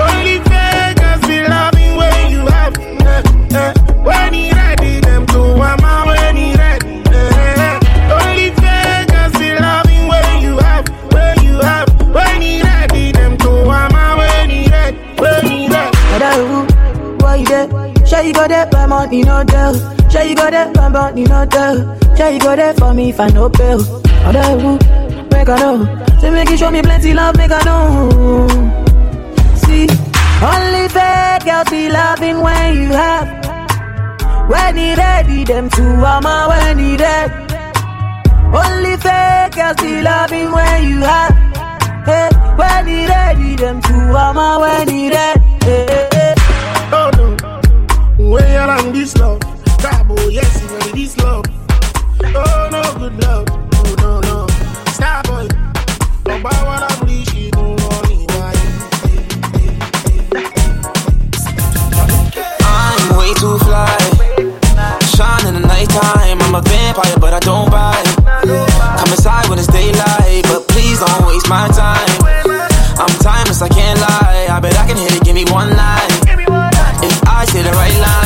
Only 0.00 0.38
Vegas 0.38 1.20
be 1.26 1.42
loving 1.48 1.96
when 1.96 2.30
you 2.30 2.46
have. 2.46 2.74
eh, 2.78 3.22
eh. 3.54 3.72
When 4.02 4.34
he 4.34 4.50
ready, 4.52 5.00
them 5.00 5.26
to 5.26 5.38
mama 5.56 6.04
when 6.06 6.36
he 6.36 6.54
ready. 6.54 7.02
eh. 7.06 7.80
Only 8.10 8.50
Vegas 8.50 9.38
be 9.38 9.54
loving 9.58 10.08
when 10.08 10.42
you 10.42 10.56
have, 10.58 10.88
when 11.12 11.44
you 11.44 11.58
have, 11.60 11.88
when 12.14 12.42
he 12.42 12.62
ready, 12.62 13.12
them 13.12 13.36
to 13.38 13.50
mama 13.64 14.14
when 14.18 14.50
he 14.50 14.68
ready, 14.68 14.96
when 15.18 15.46
he 15.46 15.68
ready. 15.68 15.96
I 15.96 16.18
Hello, 16.18 17.16
why 17.18 17.36
you 17.36 17.46
there? 17.46 17.68
Sure 18.06 18.20
you 18.22 18.32
got 18.32 18.48
that 18.50 18.70
by 18.70 18.86
money 18.86 19.22
no 19.22 19.44
tell. 19.44 19.93
You 20.44 20.50
got 20.50 20.74
that 20.74 20.74
by 20.74 20.88
money 20.90 21.24
no 21.24 21.46
tell. 21.46 21.76
Sure 22.16 22.28
you 22.28 22.38
got 22.38 22.56
that 22.56 22.76
for 22.76 22.92
me 22.92 23.08
if 23.08 23.18
I 23.18 23.28
no 23.28 23.48
bill. 23.48 23.82
Hello, 24.28 24.76
make 25.32 25.48
I 25.48 25.56
know. 25.56 26.18
Say 26.20 26.28
make 26.28 26.50
you 26.50 26.58
show 26.58 26.70
me 26.70 26.82
plenty 26.82 27.14
love, 27.14 27.34
make 27.38 27.50
I 27.50 27.64
know. 27.64 28.46
See, 29.64 29.88
only 30.44 30.84
fake 30.92 31.48
girls 31.48 31.70
be 31.70 31.88
loving 31.88 32.42
when 32.42 32.74
you 32.76 32.88
have. 32.92 33.26
When 34.50 34.76
he 34.76 34.94
ready, 34.94 35.44
them 35.44 35.70
two 35.70 35.96
mama 35.96 36.44
when 36.50 36.78
he 36.78 36.98
dead. 36.98 37.30
Only 38.52 38.98
fake 38.98 39.54
girls 39.56 39.80
be 39.80 40.02
loving 40.02 40.52
when 40.52 40.84
you 40.84 41.00
have. 41.08 41.32
Hey, 42.04 42.28
when 42.60 42.86
he 42.86 43.06
ready, 43.06 43.56
them 43.56 43.80
two 43.80 43.96
mama 44.12 44.58
when 44.60 44.88
he 44.90 45.08
dead. 45.08 45.38
Hey, 45.62 45.86
hey, 45.88 46.08
hey. 46.12 46.34
Oh 46.92 47.10
no, 47.16 48.28
when 48.30 48.52
you're 48.52 48.70
on 48.70 48.92
this 48.92 49.16
love, 49.16 49.40
Bad 49.84 50.08
boy, 50.08 50.16
oh, 50.16 50.28
yes, 50.30 50.62
you 50.62 50.68
ready 50.78 51.04
this 51.04 51.14
love. 51.18 51.44
Oh 52.24 52.68
no, 52.72 52.80
good 52.96 53.20
love. 53.20 53.44
Oh 53.52 53.94
no, 54.00 54.20
no. 54.24 54.46
Star 54.96 55.22
boy. 55.24 55.44
Oh, 56.24 56.40
buy 56.40 56.56
what 56.64 56.80
I'm 56.80 57.06
leashing. 57.06 57.52
I'm 62.64 63.16
way 63.18 63.34
too 63.36 63.58
fly. 63.60 63.92
Shine 65.12 65.52
in 65.52 65.60
the 65.60 65.64
nighttime. 65.68 66.40
I'm 66.40 66.54
a 66.54 66.62
vampire, 66.62 67.18
but 67.20 67.34
I 67.34 67.40
don't 67.40 67.70
bite. 67.70 68.08
Come 68.40 69.12
inside 69.12 69.50
when 69.50 69.58
it's 69.58 69.68
daylight, 69.68 70.44
but 70.48 70.66
please 70.68 71.00
don't 71.00 71.26
waste 71.28 71.50
my 71.50 71.68
time. 71.68 72.08
I'm 72.96 73.12
timeless, 73.20 73.60
I 73.60 73.68
can't 73.68 74.00
lie. 74.00 74.48
I 74.48 74.60
bet 74.60 74.78
I 74.78 74.86
can 74.86 74.96
hit 74.96 75.12
it, 75.12 75.22
give 75.22 75.34
me 75.34 75.44
one 75.52 75.76
line. 75.76 76.08
If 77.04 77.20
I 77.28 77.44
say 77.44 77.60
the 77.60 77.72
right 77.72 77.92
line. 78.00 78.23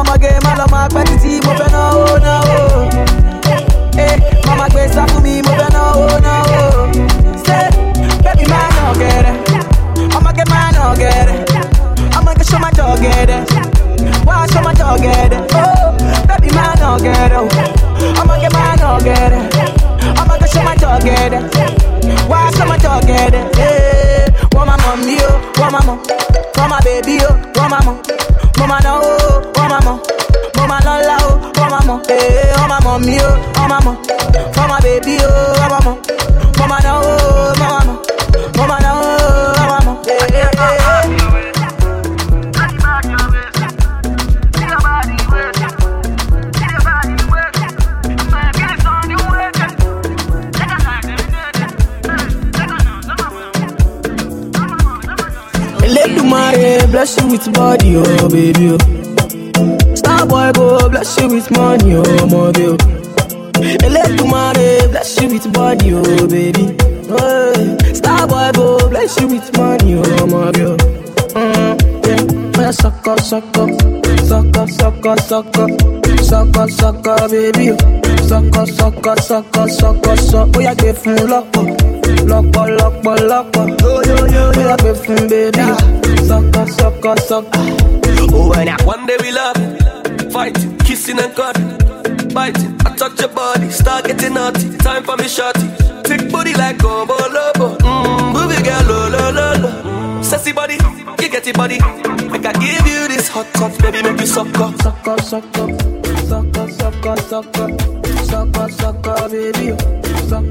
Yeah, 0.00 0.06
I'ma 0.06 0.16
get 0.16 0.42
malo 0.42 0.66
ma 0.70 0.88
petty, 0.88 1.40
mo 1.44 1.52
fe 1.52 1.66
oh, 1.76 2.16
no, 2.24 2.24
no. 2.24 2.88
Yeah, 3.92 4.16
mama 4.46 4.66
get 4.70 4.90
sa 4.94 5.06
for 5.06 5.20
me, 5.20 5.42
mo 5.42 5.52
no, 5.52 5.92
oh, 5.94 6.18
no. 6.24 6.36
Say, 7.44 7.68
baby 8.24 8.48
man 8.48 8.70
no 8.80 8.94
get 8.96 9.28
it. 9.28 10.14
I'ma 10.16 10.32
get 10.32 10.48
man 10.48 10.72
no 10.72 10.96
get 10.96 11.28
it. 11.28 12.16
I'ma 12.16 12.32
get 12.32 12.46
show 12.46 12.58
my 12.58 12.70
dog 12.70 13.00
get 13.00 13.28
it. 13.28 13.44
Why 14.24 14.46
show 14.46 14.62
my 14.62 14.72
dog 14.72 15.02
get 15.02 15.34
it? 15.34 15.52
Oh, 15.52 15.92
baby 16.26 16.54
man 16.54 16.78
no 16.80 16.96
get 16.98 17.32
it. 17.32 18.18
I'ma 18.18 18.40
get 18.40 18.52
man 18.54 18.78
no 18.78 18.98
get 19.04 19.32
it. 19.32 19.54
I'ma 20.18 20.38
go 20.38 20.46
show 20.46 20.62
my 20.62 20.76
dog 20.76 21.02
get 21.04 21.34
it. 21.34 21.44
Why 22.26 22.50
show 22.56 22.64
my 22.64 22.78
dog 22.78 23.06
get 23.06 23.34
it? 23.34 23.58
Yeah. 23.58 24.48
Want 24.52 24.68
my 24.68 24.76
mommy, 24.80 25.18
oh, 25.20 25.52
want 25.58 25.72
my 25.72 25.84
mom, 25.84 26.00
oh, 26.08 26.08
want 26.56 26.80
my 28.68 28.78
baby, 28.80 28.92
oh, 28.92 29.52
want 29.56 29.70
my 29.70 29.80
mom, 29.80 29.80
mama 29.80 29.80
no, 29.80 29.80
oh, 29.80 29.80
want 29.80 29.80
my 29.80 29.84
mom, 29.84 30.00
mama 30.56 30.80
no 30.84 30.92
la, 31.06 31.16
oh, 31.20 31.52
want 31.56 31.70
my 31.70 31.86
mom, 31.86 32.02
eh, 32.08 32.52
want 32.56 32.68
my 32.68 32.80
mommy, 32.84 33.18
oh, 33.20 33.36
mom, 33.68 33.96
want 34.56 34.68
my 34.68 34.80
baby, 34.80 35.16
oh, 35.20 35.54
want 35.58 35.70
my 35.70 35.80
mom, 35.84 35.96
mama 36.58 36.78
no, 36.82 37.00
oh, 37.02 37.54
mama 38.56 38.76
Eledumare 56.50 56.90
bless 56.90 57.20
you 57.20 57.26
with 57.28 57.52
body, 57.54 57.96
oh 57.96 58.28
baby. 58.28 58.76
Oh. 59.56 59.94
Star 59.94 60.26
boy 60.26 60.50
go 60.52 60.88
bless 60.88 61.20
you 61.20 61.28
with 61.28 61.50
money, 61.52 61.94
oh 61.94 62.26
my 62.26 62.52
baby. 62.52 62.76
Eledumare 63.86 64.90
bless 64.90 65.20
you 65.20 65.28
with 65.28 65.52
body, 65.52 65.92
oh 65.94 66.28
baby. 66.28 66.76
Hey. 67.08 67.94
Star 67.94 68.26
boy 68.26 68.50
go 68.54 68.88
bless 68.88 69.20
you 69.20 69.28
with 69.28 69.56
money, 69.56 69.94
oh 69.94 70.26
baby. 70.52 70.76
Mm, 71.34 72.06
yeah. 72.06 72.66
Oh, 72.66 72.70
suck 72.72 73.06
up, 73.06 73.20
suck 73.20 73.44
up, 73.56 73.70
suck 74.26 74.56
up, 74.56 74.68
suck 74.70 75.06
up, 75.06 75.20
suck 75.20 76.56
up, 76.56 76.70
suck 76.70 77.06
up, 77.06 77.30
baby. 77.30 77.76
Suck 78.26 78.56
up, 78.56 78.68
suck 78.68 79.06
up, 79.06 79.18
suck 79.20 79.56
up, 79.56 79.68
suck 79.70 80.06
up, 80.06 80.18
suck 80.18 80.48
up. 80.48 80.56
Oh, 80.56 80.60
yeah, 80.60 80.74
me 81.06 81.24
lock 81.26 81.56
up. 81.56 81.99
Lọ́pọ̀ 82.30 82.64
lọ́pọ̀ 82.78 83.14
lọ́pọ̀ 83.30 83.64
Bóyá 83.82 84.74
pé 84.82 84.90
fún 85.02 85.20
bébí 85.30 85.64
Sọ́kọ̀ 86.28 86.64
sọ́kọ̀ 86.78 87.14
sọ́kọ̀. 87.28 87.64
Oh, 88.32 88.52
one 88.86 89.06
day 89.06 89.16
we 89.22 89.30
love 89.32 89.56
fight, 90.32 90.56
kissing 90.84 91.18
and 91.18 91.34
cuddling, 91.34 91.76
biting. 92.32 92.76
I 92.86 92.90
touch 92.96 93.18
your 93.20 93.28
body, 93.30 93.68
start 93.70 94.04
getting 94.06 94.34
naughty. 94.34 94.76
Time 94.78 95.02
for 95.02 95.16
me 95.16 95.26
shorty. 95.26 95.66
Thick 96.04 96.30
booty 96.30 96.54
like 96.54 96.78
combo 96.78 97.14
lobo. 97.36 97.76
Mmm, 97.78 98.32
movie 98.32 98.62
girl, 98.62 98.84
lo 98.88 99.08
lo 99.14 99.30
lo 99.38 99.46
lo. 99.62 99.68
Mm, 99.82 100.24
Sassy 100.24 100.52
body, 100.52 100.74
you 101.20 101.28
get 101.28 101.46
it 101.48 101.56
body. 101.56 101.78
Make 102.30 102.46
I 102.46 102.52
give 102.52 102.86
you 102.86 103.08
this 103.08 103.28
hot 103.28 103.46
touch, 103.54 103.76
baby, 103.82 104.02
make 104.02 104.20
you 104.20 104.26
suck 104.26 104.58
up. 104.60 104.72
Sọ́kọ̀ 104.84 105.16
sọ́kọ̀ 105.30 105.66
sọ́kọ̀ 106.30 106.64
sọ́kọ̀ 106.78 107.14
sọ́kọ̀ 107.30 107.66
sọ́kọ̀ 108.30 108.66
sọ́kọ̀ 108.78 109.28
bébí 109.32 109.66
Sọ́kọ̀ 109.70 109.74
sọ́kọ̀ 109.74 109.74
sọ́kọ̀ 109.74 109.74
sọ́kọ̀ 109.74 109.74
sọ́kọ̀. 109.74 109.80
Bóyá 109.80 110.06
pé 110.06 110.09
Uh, 110.32 110.42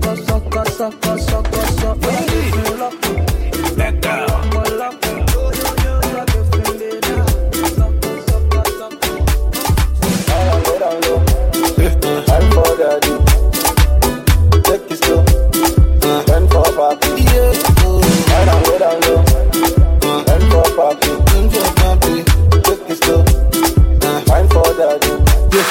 for 24.50 24.74
daddy. 24.76 25.08
Yeah. 25.56 25.64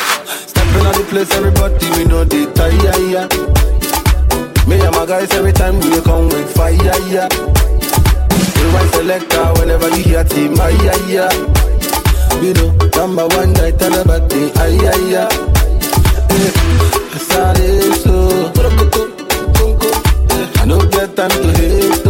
Stepping 0.47 0.87
on 0.87 0.95
the 0.95 1.07
place, 1.11 1.31
everybody 1.35 1.91
we 1.91 2.05
know 2.05 2.25
the 2.25 2.47
tire. 2.55 3.78
Yeah. 4.59 4.69
Me 4.69 4.81
and 4.81 4.95
my 4.95 5.07
guys 5.07 5.31
every 5.35 5.53
time 5.53 5.79
we 5.81 6.01
come 6.03 6.29
with 6.29 6.55
fire. 6.55 6.75
Yeah. 7.09 7.29
We 8.57 8.65
ride 8.75 8.91
selector 8.93 9.45
whenever 9.61 9.89
you 9.97 10.03
hear 10.03 10.25
team. 10.25 10.55
Ah, 10.59 10.69
yeah, 10.85 10.99
yeah. 11.07 11.33
You 12.43 12.53
know, 12.55 12.71
number 12.97 13.27
one 13.29 13.53
guy 13.55 13.71
tell 13.73 13.95
about 14.01 14.29
the 14.29 14.53
ay 14.63 14.79
ay 14.93 15.17
ay. 15.23 15.29
Sáré 17.29 17.71
so, 18.03 18.17
I 20.61 20.65
no 20.67 20.79
get 20.89 21.17
time 21.17 21.31
to 21.31 21.49
hate 21.59 22.05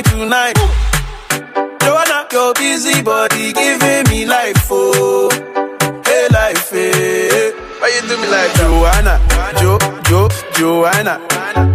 all 0.00 0.06
the 0.06 0.10
dummy 0.10 0.24
tonight. 0.24 0.56
Joanna, 1.80 2.26
your 2.32 2.54
busy 2.54 3.02
body 3.02 3.52
giving 3.52 4.08
me 4.08 4.26
life, 4.26 4.68
oh, 4.70 5.30
hey 6.04 6.28
life, 6.32 6.70
hey. 6.70 7.52
Why 7.80 7.88
you 7.88 8.08
do 8.08 8.16
me 8.20 8.28
like 8.28 8.52
Joanna, 8.54 9.18
Jo, 9.58 9.78
Jo, 10.04 10.28
Joanna? 10.54 11.18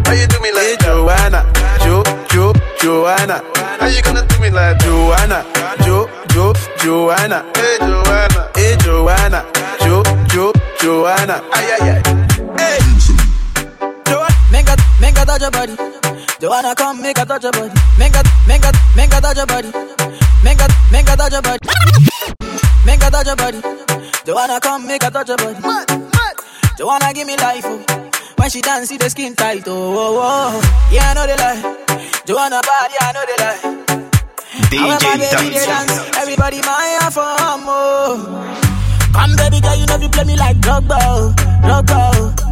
Why 0.05 0.13
you 0.13 0.27
do 0.27 0.39
me 0.39 0.51
like 0.53 0.79
Joanna, 0.79 1.51
Jo, 1.81 2.03
Jo, 2.29 2.53
Joanna? 2.79 3.41
How 3.79 3.87
you 3.87 4.01
gonna 4.01 4.25
do 4.27 4.39
me 4.39 4.49
like 4.51 4.77
Joanna, 4.79 5.45
Jo, 5.83 6.07
Jo, 6.29 6.53
Joanna? 6.77 7.45
Hey 7.55 7.77
Joanna, 7.79 8.51
hey 8.55 8.77
Joanna, 8.77 9.45
Jo, 9.81 10.03
Jo, 10.29 10.53
Joanna? 10.79 11.41
Ay 11.51 11.71
ay 11.79 11.89
ay. 11.89 12.01
Hey. 12.57 12.94
Make 14.51 14.67
a, 14.69 14.75
make 15.01 15.17
a 15.17 15.25
touch 15.25 15.41
your 15.41 15.51
body. 15.51 15.75
Joanna, 16.39 16.75
come 16.75 17.01
make 17.01 17.17
a 17.17 17.25
touch 17.25 17.43
your 17.43 17.51
body. 17.51 17.73
Make 17.97 18.15
a, 18.15 18.23
make 18.47 18.63
a, 18.63 18.71
make 18.95 19.13
a 19.13 19.19
touch 19.21 19.37
your 19.37 19.45
body. 19.47 19.71
Make 20.43 20.61
a, 20.61 20.67
make 20.91 21.09
a 21.09 21.15
touch 21.17 21.31
your 21.33 21.41
body. 21.41 21.59
Make 22.85 23.03
a 23.03 23.09
touch 23.11 23.25
your 23.27 23.35
body. 23.35 23.61
Joanna, 24.25 24.59
come 24.59 24.87
make 24.87 25.03
a 25.03 25.09
touch 25.11 25.27
your 25.29 25.37
body. 25.37 25.59
Joanna, 26.77 27.13
give 27.13 27.27
me 27.27 27.35
life, 27.37 27.63
oh. 27.65 28.11
When 28.37 28.49
she 28.49 28.61
dance, 28.61 28.89
see 28.89 28.97
the 28.97 29.09
skin 29.09 29.35
tight, 29.35 29.63
oh, 29.67 29.71
oh, 29.73 30.19
oh. 30.21 30.89
Yeah, 30.91 31.09
I 31.09 31.13
know 31.13 31.25
they 31.25 31.35
lie. 31.37 31.61
Joanna 32.25 32.61
body, 32.61 32.95
I 33.01 33.11
know 33.13 33.25
they 33.25 33.37
lie. 33.43 33.85
My 34.71 34.97
baby 34.99 35.53
they 35.53 35.65
dance, 35.65 36.15
everybody 36.17 36.59
my 36.61 37.09
for 37.11 37.23
oh. 37.23 38.61
Come 39.13 39.35
baby 39.37 39.61
girl, 39.61 39.75
you 39.75 39.85
know 39.85 39.97
you 39.97 40.09
play 40.09 40.23
me 40.25 40.35
like 40.37 40.57
Drogba, 40.57 41.33
Drogba. 41.63 42.44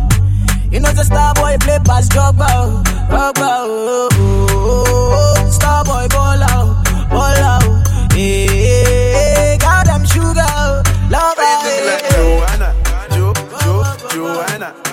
You 0.73 0.79
know 0.79 0.91
the 0.91 1.03
star 1.03 1.35
boy 1.35 1.55
play 1.59 1.77
pass 1.85 2.09
Drogba, 2.09 2.47
oh, 2.49 2.81
Drogba, 3.07 3.49
oh, 3.61 4.09
oh, 4.11 4.47
oh, 4.49 5.45
oh. 5.45 5.49
Star 5.51 5.85
boy 5.85 6.07
ball 6.09 6.41
out, 6.41 6.83
ball 7.11 7.43
out. 7.45 8.11
Hey, 8.11 8.47
hey, 8.47 9.57
got 9.59 9.85
them 9.85 10.03
sugar, 10.03 10.33
love 11.13 11.37
like 11.37 12.09
Joanna, 12.09 12.73
Jo, 13.11 13.33
Jo, 13.61 13.83
Joanna. 14.09 14.92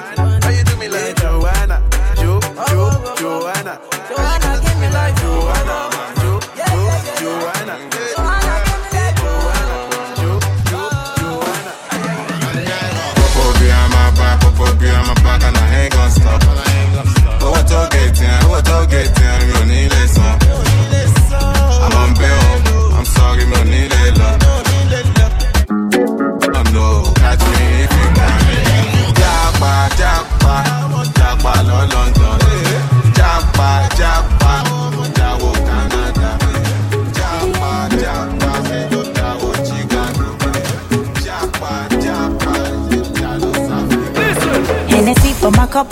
I'm 22.99 23.05
sorry, 23.05 23.45
mi 23.47 23.57
ò 23.57 23.63
ní 23.65 23.81
lè 23.89 24.01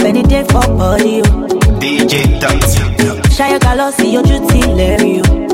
any 0.08 0.22
day 0.22 0.42
for 0.44 0.62
body. 0.76 1.20
Oh. 1.24 1.57
DJ. 1.80 2.14
Shy 3.32 3.50
your 3.50 3.60
color, 3.60 3.90
see 3.92 4.12
your 4.12 4.22
duty, 4.22 4.62
Larry. 4.62 5.20
Oh. 5.24 5.46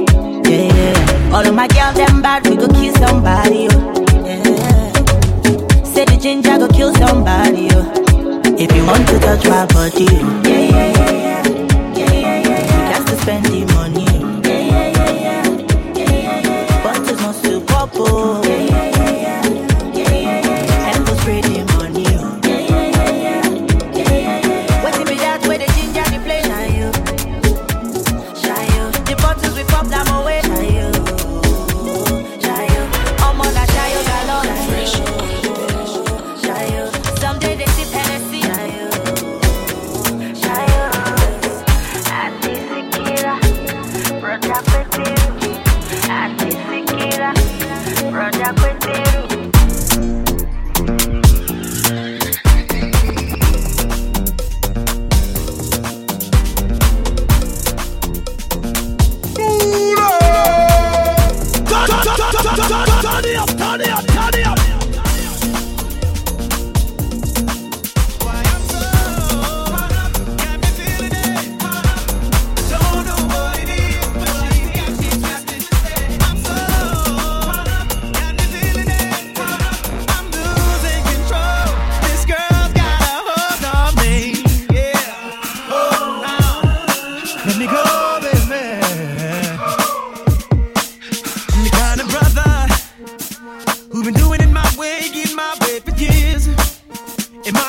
Yeah, 0.47 0.75
yeah. 0.75 1.35
All 1.35 1.47
of 1.47 1.55
my 1.55 1.69
girls, 1.69 1.95
them 1.97 2.23
bad, 2.23 2.47
we 2.49 2.57
go 2.57 2.69
kill 2.69 2.95
somebody. 2.95 3.69
Oh. 3.71 4.05
Yeah. 4.25 4.93
Say 5.85 6.05
the 6.05 6.17
ginger 6.21 6.59
go 6.59 6.69
kill 6.69 6.93
somebody. 6.95 7.69
Oh. 7.73 7.85
If 8.57 8.75
you 8.75 8.85
want 8.87 9.07
to 9.09 9.19
touch 9.21 9.45
my 9.49 9.67
body. 9.67 10.07
Oh. 10.11 10.43
Yeah, 10.45 10.61
yeah, 10.61 10.93
yeah, 10.93 11.11
yeah. 11.11 11.43
Yeah, 11.95 12.13
yeah, 12.13 12.39
yeah, 12.41 12.61
yeah. 12.69 12.93
Just 12.93 13.09
to 13.09 13.17
spend 13.23 13.45
the 13.47 13.65
money. 13.75 14.07
Oh. 14.09 14.41
Yeah, 14.45 14.61
yeah, 14.61 14.89
yeah, 14.97 15.11
yeah. 15.25 15.45
Yeah, 15.95 16.11
yeah, 16.11 16.41
yeah. 16.41 16.83
But 16.85 17.09
it's 17.11 17.21
not 17.21 17.35
to 17.45 17.61
pop. 17.67 17.91
Oh. 17.95 18.44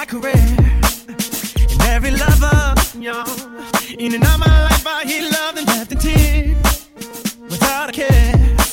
My 0.06 0.20
career. 0.20 0.34
And 1.72 1.82
every 1.84 2.12
lover, 2.12 2.76
yo, 3.00 3.24
in 3.98 4.14
and 4.14 4.24
out 4.24 4.40
my 4.40 4.64
life, 4.64 4.86
I 4.88 5.04
hear 5.06 5.30
love 5.32 5.58
and 5.58 5.68
left 5.68 5.92
in 5.92 5.98
tears 6.00 6.90
without 7.50 7.90
a 7.90 7.92
care. 7.92 8.65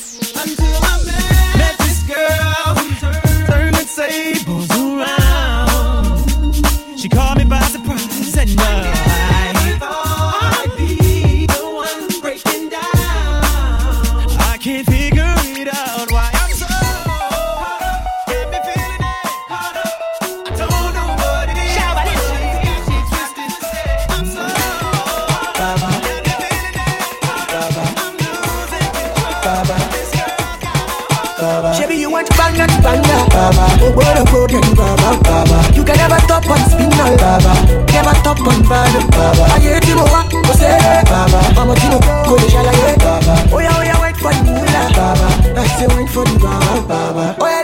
Top 36.32 36.48
on 36.48 36.58
spinal, 36.70 37.12
Baba. 37.20 37.52
Never 37.92 38.14
top 38.24 38.40
on 38.40 38.62
bad, 38.64 38.94
Baba. 39.12 39.44
I 39.52 39.60
hear 39.60 39.80
you 39.84 40.00
what 40.00 40.30
go 40.32 40.40
say, 40.56 40.80
Baba. 41.04 41.40
I'm 41.60 41.68
a 41.68 41.74
tino, 41.76 42.00
go 42.24 42.36
to 42.40 42.46
Shalaye, 42.48 42.96
Baba. 43.04 43.34
Oh, 43.52 43.60
yeah, 43.60 43.76
oh, 43.76 44.00
wait 44.00 44.16
for 44.16 44.32
the 44.32 44.42
moolah, 44.48 44.88
Baba. 44.96 45.28
I 45.60 45.66
say, 45.76 45.86
wait 45.92 46.08
for 46.08 46.24
the 46.24 46.38
Baba, 46.40 46.80
Baba. 46.88 47.36
Oh, 47.38 47.61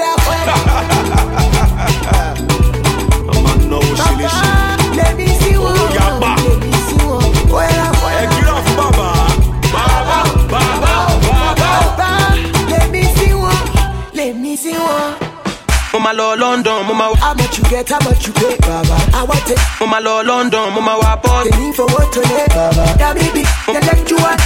ma 16.09 16.15
lọ 16.15 16.35
London, 16.39 16.87
mo 16.87 16.95
ma 16.95 17.13
How 17.21 17.35
much 17.35 17.59
you 17.59 17.65
get, 17.65 17.89
how 17.91 17.99
much 18.01 18.27
you 18.27 18.33
pay, 18.33 18.57
Baba. 18.65 18.97
I 19.13 19.25
want 19.29 19.51
it. 19.51 19.59
mo 19.81 19.87
ma 19.87 19.99
lọ 20.01 20.25
London, 20.25 20.73
mo 20.73 20.81
ma 20.81 20.97
wá 20.97 21.21
port. 21.21 21.45
The 21.45 21.57
need 21.59 21.75
for 21.75 21.85
what 21.85 22.11
to 22.15 22.21
lay, 22.21 22.47
Baba. 22.49 22.85
That 22.97 23.13
baby, 23.17 23.43
the 23.69 23.81
lecturer. 23.85 24.37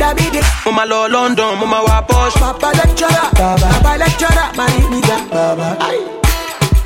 That 0.00 0.16
baby, 0.16 0.40
Mo 0.64 0.72
ma 0.72 0.84
lọ 0.86 1.10
London, 1.12 1.58
mo 1.58 1.66
ma 1.66 1.82
wá 1.84 2.00
Porsche. 2.08 2.38
Papa 2.40 2.72
lecturer. 2.80 3.28
Baba. 3.36 3.68
Papa 3.76 3.98
lecturer. 3.98 4.48
My 4.56 4.66
nigga, 4.88 5.16
Baba. 5.30 5.76
Aye. 5.84 6.00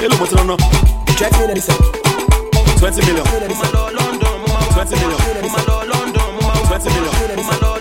Hello, 0.01 0.17
what's 0.19 0.33
on 0.35 0.47
now? 0.49 0.57
Twenty 1.15 1.39
million, 1.39 1.61
sir. 1.61 1.79
20 2.83 3.07
million. 3.07 3.25
Mo 3.47 3.55
ma 3.63 3.69
lọ 3.75 3.83
London, 3.95 4.35
mo 4.43 4.47
ma 4.51 4.59
wá 4.59 4.83
20 4.83 4.97
million. 4.99 5.21
Mo 5.43 5.49
ma 5.55 5.61
lọ 5.71 5.77
London, 5.87 6.27
mo 6.35 6.41
ma 6.43 6.55
wá 6.67 6.77
20 6.79 6.91
million. 6.91 7.15
Mo 7.39 7.43
ma 7.47 7.55
lọ 7.63 7.76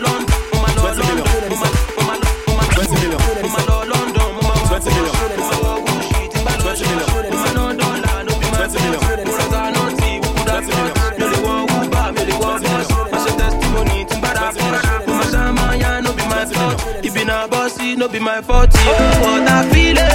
na 17.45 17.57
bọ́sì, 17.57 17.97
no 17.97 18.07
be 18.07 18.19
my 18.19 18.41
fault. 18.41 18.71
Oh, 18.75 18.81
what 19.23 19.49
I 19.49 19.69
feel 19.71 19.97
it. 19.97 20.05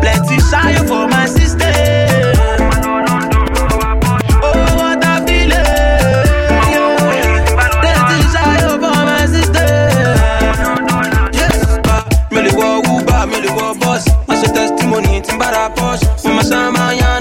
Plenty 0.00 0.36
shy 0.48 0.74
for 0.88 1.04
my 1.08 1.26
sister. 1.26 1.66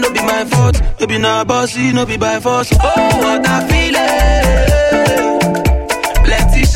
No 0.01 0.09
be 0.13 0.21
my 0.21 0.45
fault. 0.45 0.75
Bossy, 1.47 1.93
no 1.93 2.05
be 2.05 2.17
by 2.17 2.39
force. 2.39 2.71
Oh, 2.73 3.19
what 3.21 3.47
I 3.47 3.67
feel 3.67 3.95
it. 3.95 4.27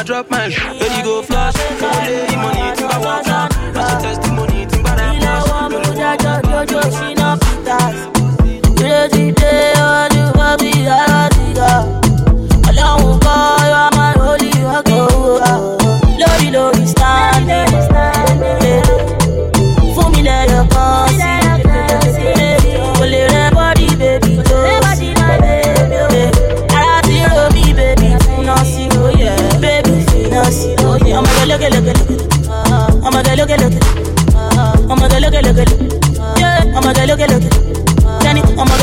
I 0.00 0.02
drop 0.02 0.30
my 0.30 0.48
sure 0.48 0.72
you 0.72 1.02
go 1.04 1.20
flush. 1.20 1.54
Only 1.82 2.29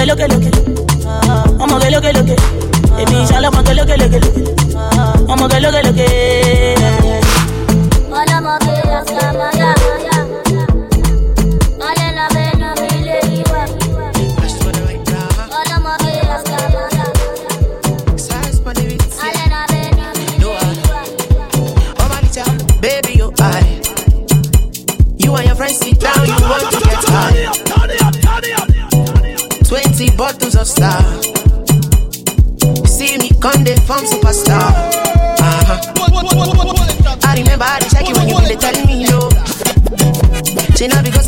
lókèlókè 0.10 0.50
ọmọge 1.64 1.88
lókèlókè 1.94 2.36
èmi 3.02 3.16
ìṣàlọ́mọge 3.24 3.74
lókèlókè 3.80 4.20
ọmọge 5.34 5.58
lókèlókè. 5.64 6.06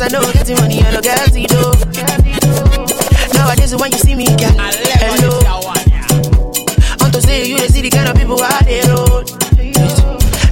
Because 0.00 0.14
I 0.14 0.18
know 0.18 0.32
getting 0.32 0.56
money, 0.56 0.80
I 0.80 0.92
no 0.96 1.00
get 1.02 1.28
the 1.28 1.44
dough. 1.44 1.76
Nowadays 3.36 3.76
when 3.76 3.92
you 3.92 3.98
to 3.98 4.06
see 4.06 4.14
me, 4.14 4.24
girl, 4.40 4.56
hello. 4.96 5.36
Want 7.04 7.12
to 7.12 7.20
say 7.20 7.44
you 7.44 7.58
see 7.68 7.82
the 7.82 7.90
kind 7.90 8.08
of 8.08 8.16
people 8.16 8.40
I 8.40 8.64
dey 8.64 8.80
roll. 8.88 9.20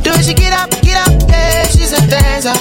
The 0.04 0.12
way 0.12 0.20
she 0.20 0.34
get 0.34 0.52
up, 0.52 0.68
get 0.84 1.00
up, 1.00 1.16
yeah, 1.32 1.64
she's 1.64 1.96
a 1.96 2.00
dancer. 2.12 2.52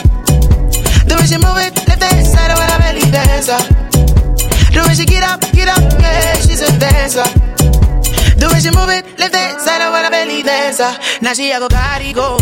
The 1.11 1.19
way 1.19 1.27
she 1.27 1.35
move 1.35 1.59
it, 1.59 1.75
left 1.91 2.03
hand 2.07 2.23
side, 2.25 2.51
oh, 2.51 2.55
I 2.55 2.71
wanna 2.71 2.79
belly 2.79 3.03
dancer. 3.11 3.59
The 4.71 4.79
way 4.87 4.95
she 4.95 5.03
get 5.03 5.27
up, 5.27 5.43
get 5.51 5.67
up, 5.67 5.83
yeah, 5.99 6.39
she's 6.39 6.61
a 6.63 6.71
dancer. 6.79 7.27
The 8.39 8.47
way 8.47 8.63
she 8.63 8.71
move 8.71 8.87
it, 8.95 9.03
left 9.19 9.35
hand 9.35 9.59
side, 9.59 9.83
oh, 9.83 9.91
I 9.91 9.91
wanna 9.91 10.09
belly 10.09 10.41
dancer. 10.41 10.95
Now 11.21 11.33
she 11.33 11.51
a 11.51 11.59
go 11.59 11.67
carry 11.67 12.13
go, 12.13 12.39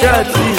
deixa 0.00 0.49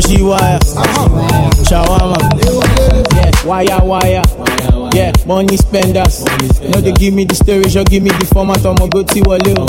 soji 0.00 0.22
wire, 0.22 0.58
shawarma. 1.68 2.16
Yeah, 3.14 3.46
wire 3.46 3.84
wire. 3.84 4.22
Yeah, 4.94 5.12
money 5.26 5.56
spenders. 5.56 6.24
No, 6.70 6.80
they 6.80 6.92
give 6.92 7.14
me 7.14 7.24
the 7.24 7.34
storage, 7.34 7.76
or 7.76 7.84
give 7.84 8.02
me 8.02 8.10
the 8.10 8.24
format. 8.26 8.64
I'ma 8.64 8.86
go 8.88 9.02
to 9.02 9.20
wale. 9.28 9.60
o. 9.60 9.66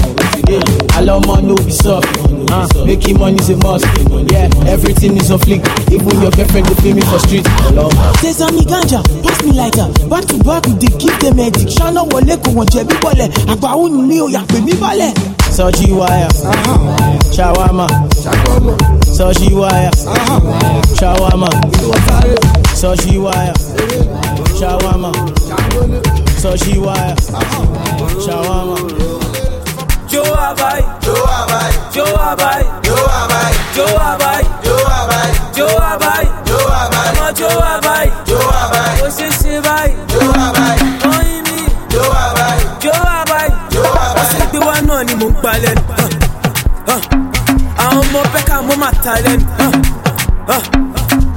Yeah, 0.47 0.63
I 0.95 1.01
love 1.01 1.25
money, 1.27 1.47
no 1.47 1.55
be 1.55 1.71
soft. 1.71 2.07
Uh, 2.51 2.67
making 2.85 3.19
money 3.19 3.35
is 3.39 3.49
a 3.49 3.57
must. 3.57 3.85
Yeah, 4.31 4.47
everything 4.67 5.17
is 5.17 5.31
on 5.31 5.39
flick. 5.39 5.61
Even 5.91 6.21
your 6.21 6.31
girlfriend, 6.31 6.67
they 6.67 6.75
pay 6.81 6.93
me 6.93 7.01
for 7.01 7.19
street. 7.19 7.45
Hello. 7.67 7.89
There's 8.21 8.39
a 8.41 8.47
ganja, 8.67 9.03
pass 9.23 9.43
me 9.43 9.51
lighter. 9.51 9.87
Back 10.07 10.25
to 10.31 10.39
back, 10.43 10.65
we 10.67 10.73
dey 10.75 10.91
give 10.97 11.19
them 11.19 11.37
medic. 11.37 11.67
Shana 11.67 12.03
wọlé 12.03 12.35
kò 12.43 12.51
wọ́n 12.55 12.67
jẹ̀bi 12.71 12.95
bọ̀lẹ̀. 13.03 13.29
Àgbà 13.51 13.75
ó 13.75 13.87
ní 13.89 14.01
mi 14.03 14.19
ò 14.19 14.27
yà 14.31 14.43
pè 14.47 14.59
mí 14.63 14.73
balẹ̀. 14.73 15.13
Soji 15.51 15.91
wire, 15.91 16.27
shawarma, 17.35 17.87
soji 19.17 19.53
wire, 19.53 19.91
shawarma, 20.99 21.49
soji 22.75 23.17
wire, 23.17 23.53
shawarma, 24.59 25.11
soji 26.41 26.77
wire, 26.79 27.15
shawarma. 28.25 28.77
Joe 30.07 30.23
Abai, 30.23 30.81
Joe 31.01 31.15
Abai, 31.15 31.71
Joe 31.93 32.05
Abai, 32.05 32.63
Joe 32.83 32.95
Abai, 32.95 33.53
Joe 33.75 33.97
Abai, 33.97 34.43
Joe 34.63 34.85
Abai, 34.85 35.31
Joe 35.55 35.77
Abai, 35.77 36.25
Joe 36.45 36.67
Abai, 36.81 37.05
ọmọ 37.09 37.27
Joe 37.39 37.61
Abai, 37.73 38.07
Joe 38.25 38.47
Abai, 38.61 38.95
ó 39.03 39.07
ṣe 39.17 39.27
ṣe 39.41 39.53
báyìí, 39.65 39.93
Joe 40.07 40.33
Abai, 40.47 40.77
oyin 41.11 41.43
mi, 41.43 41.59
Joe 41.91 42.09
Abai, 42.25 42.59
Joe 42.79 43.01
Abai, 43.19 43.49
Joe 43.71 43.87
Abai. 43.87 44.15
wọ́n 44.15 44.25
sì 44.31 44.37
gbé 44.51 44.59
wá 44.65 44.75
náà 44.87 45.03
ni 45.03 45.13
mò 45.15 45.27
ń 45.29 45.33
pa 45.43 45.51
lẹ́nu. 45.63 45.81
Pẹ́ka 48.91 49.13
mo 49.23 49.37
máa. 49.59 49.73
Uh, 50.47 50.53
uh. 50.53 50.61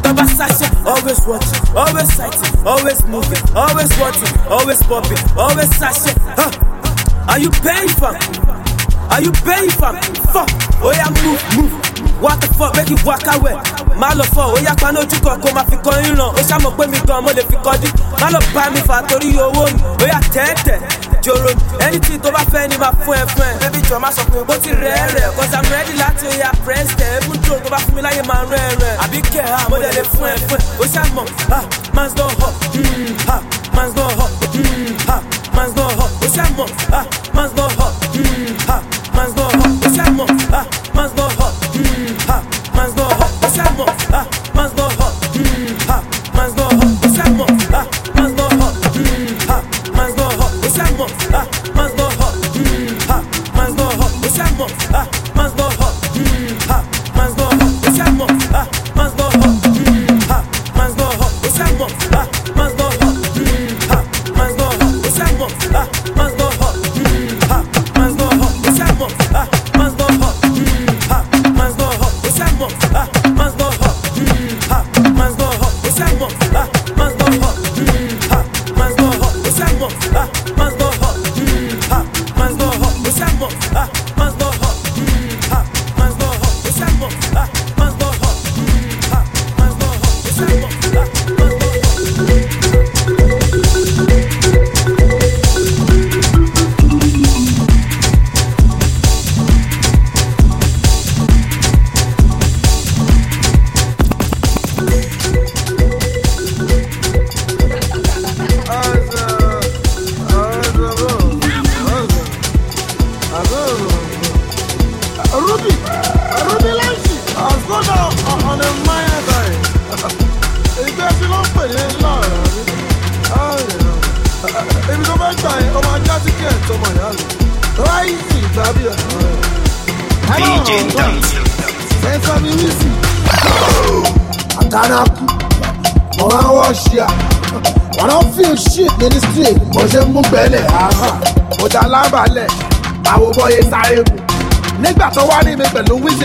Tọ́ba 0.02 0.24
ṣaṣẹ́, 0.38 0.70
always 0.86 1.20
watching, 1.26 1.62
always 1.76 2.08
sighting, 2.16 2.66
always 2.66 3.00
moving, 3.06 3.42
always 3.56 3.90
watching, 4.00 4.32
always 4.50 4.82
popping, 4.88 5.18
always 5.36 5.68
ṣaṣẹ́. 5.80 6.14
Uh. 6.38 6.50
Are 7.30 7.38
you 7.38 7.50
paying 7.50 7.88
for? 8.00 8.12
Are 9.10 9.20
you 9.22 9.32
paying 9.46 9.70
for? 9.70 9.92
Fuck, 10.32 10.50
oya 10.82 11.06
move, 11.22 11.42
move. 11.56 11.72
What 12.20 12.40
the 12.40 12.48
fuck, 12.58 12.76
make 12.76 12.90
it 12.90 13.04
walk 13.04 13.26
away. 13.34 13.54
Má 14.00 14.08
lọ 14.14 14.24
fọ, 14.34 14.54
oya 14.56 14.74
paná 14.80 15.00
ojú 15.00 15.18
kan 15.24 15.40
kó 15.40 15.48
máa 15.54 15.64
fi 15.70 15.76
kọ́ 15.76 15.94
yín 16.04 16.16
lọ. 16.16 16.26
Ó 16.38 16.40
ṣàmọ̀ 16.48 16.72
pé 16.76 16.86
mi 16.90 16.98
gan 17.06 17.22
mo 17.24 17.30
lè 17.30 17.42
fi. 17.50 17.88
Má 18.20 18.30
lọ 18.30 18.38
bá 18.54 18.70
mi 18.74 18.80
fà 18.88 19.02
torí 19.08 19.30
owó 19.38 19.64
mi. 19.74 19.80
Oya 20.04 20.18
tẹ́tẹ̀, 20.34 20.78
mi. 21.26 21.84
Anything 21.84 22.20
tó 22.20 22.30
bá 22.30 22.40
fẹ́ 22.52 22.68
ni 22.68 22.76
máa 22.78 22.92
fún 23.04 23.14
ẹ 23.16 23.24
fún 23.34 23.44
ẹ. 23.44 23.52
Bébí 23.60 23.80
jọ 23.88 23.98
máa 24.00 24.12
sọ 24.12 24.22
pé 24.32 24.38
bó 24.48 24.54
ti 24.62 24.70
rẹ̀ 24.70 25.12
rẹ̀. 25.14 25.30
Cause 25.36 25.54
I'm 25.54 25.64
ready 25.72 25.92
láti 25.98 26.26
oya 26.26 26.52
press 26.64 26.88
tẹ̀. 26.98 27.20
Ebú 27.20 27.32
dùn 27.46 27.60
tó 27.64 27.70
bá 27.70 27.78
fún 27.78 27.94
mi 27.96 28.02
láyé 28.02 28.22
máa 28.22 28.44
rẹ̀ 28.50 28.76
rẹ̀. 28.80 28.96
Àbí 29.04 29.20
kẹ̀ 29.32 29.46
ha, 29.46 29.68
mo 29.68 29.76
dẹ̀ 29.78 29.92
lè 29.96 30.02
fún 30.12 30.26
ẹ 30.28 30.36
fún 30.48 30.58
ẹ. 30.58 30.62
Ó 30.80 30.84
ṣàmọ̀, 30.94 31.26
ha, 31.50 31.60
man's 31.94 32.14
don 32.14 32.30
hot, 32.40 32.54
mm, 32.74 33.16
ha, 33.28 33.38
man's 33.76 33.94
don 33.96 34.10
hot, 34.18 34.30
mm, 34.54 34.96
ha, 35.08 35.16
man's 35.56 35.74
don 35.76 35.90
hot. 35.98 36.10
Ó 36.24 36.26
ṣàmọ̀, 36.36 36.68
ha, 36.92 37.04
man's 37.34 37.52
don 37.56 37.70
hot, 37.78 37.92
mm, 38.14 38.56
ha, 38.68 38.76
man's 39.16 39.34
don 39.36 39.50
hot. 39.60 39.70
Ó 39.86 39.88
ṣàmọ̀, 39.96 40.28
ha, 40.52 40.64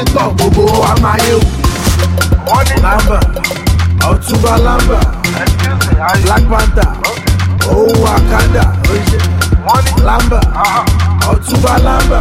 Wíṣítọ̀, 0.05 0.33
gbogbo 0.37 0.61
ní 2.67 2.75
lámbà, 2.83 3.19
ọ̀túnba 4.09 4.53
lámbà, 4.65 4.99
Black 6.23 6.43
Panther, 6.49 6.91
òun 7.69 7.95
Wakanda, 8.03 8.63
lámbà, 10.05 10.39
ọ̀túnba 11.31 11.73
lámbà, 11.85 12.19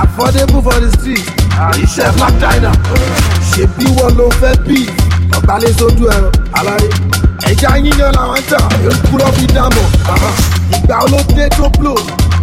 affordable 0.00 0.62
for 0.62 0.80
the 0.80 0.90
street, 0.98 1.26
iṣẹ́ 1.84 2.12
Black 2.16 2.34
China, 2.40 2.70
ṣèbí 3.50 3.86
wọn 3.96 4.12
ló 4.18 4.26
fẹ́ 4.40 4.54
bí, 4.66 4.78
ọ̀gbálẹ̀ 5.36 5.72
sójú 5.78 6.04
ẹ̀rọ, 6.14 6.30
aláyé. 6.58 6.88
Ẹja 7.50 7.70
yíyan 7.84 8.12
làwọn 8.16 8.38
ń 8.40 8.44
tà, 8.50 8.58
èkú 8.90 9.14
lọ́ 9.20 9.30
fi 9.36 9.44
dámọ̀, 9.54 9.86
ìgbà 10.76 10.96
olóde 11.04 11.44
tó 11.56 11.68
blow, 11.78 11.98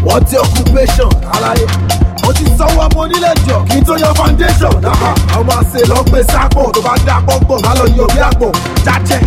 wọ́n 0.06 0.24
ti 0.30 0.36
occupation, 0.38 1.10
aláyé 1.36 1.66
mo 2.24 2.32
ti 2.34 2.46
sanwó 2.58 2.82
ọmọ 2.88 3.00
onílẹ̀ 3.04 3.36
jọ 3.48 3.58
kí 3.70 3.78
n 3.80 3.84
tó 3.88 3.94
yan 4.04 4.14
foundation. 4.20 4.74
ọmọ 5.38 5.54
àṣẹ 5.62 5.82
lọ 5.92 5.98
gbé 6.08 6.20
sápò 6.32 6.62
tó 6.74 6.80
bá 6.86 6.94
dá 7.08 7.16
pọ́npọ́n 7.28 7.60
má 7.66 7.72
lọ 7.80 7.86
yọ 7.98 8.06
bí 8.14 8.20
àpò. 8.30 8.48
jájẹ 8.86 9.18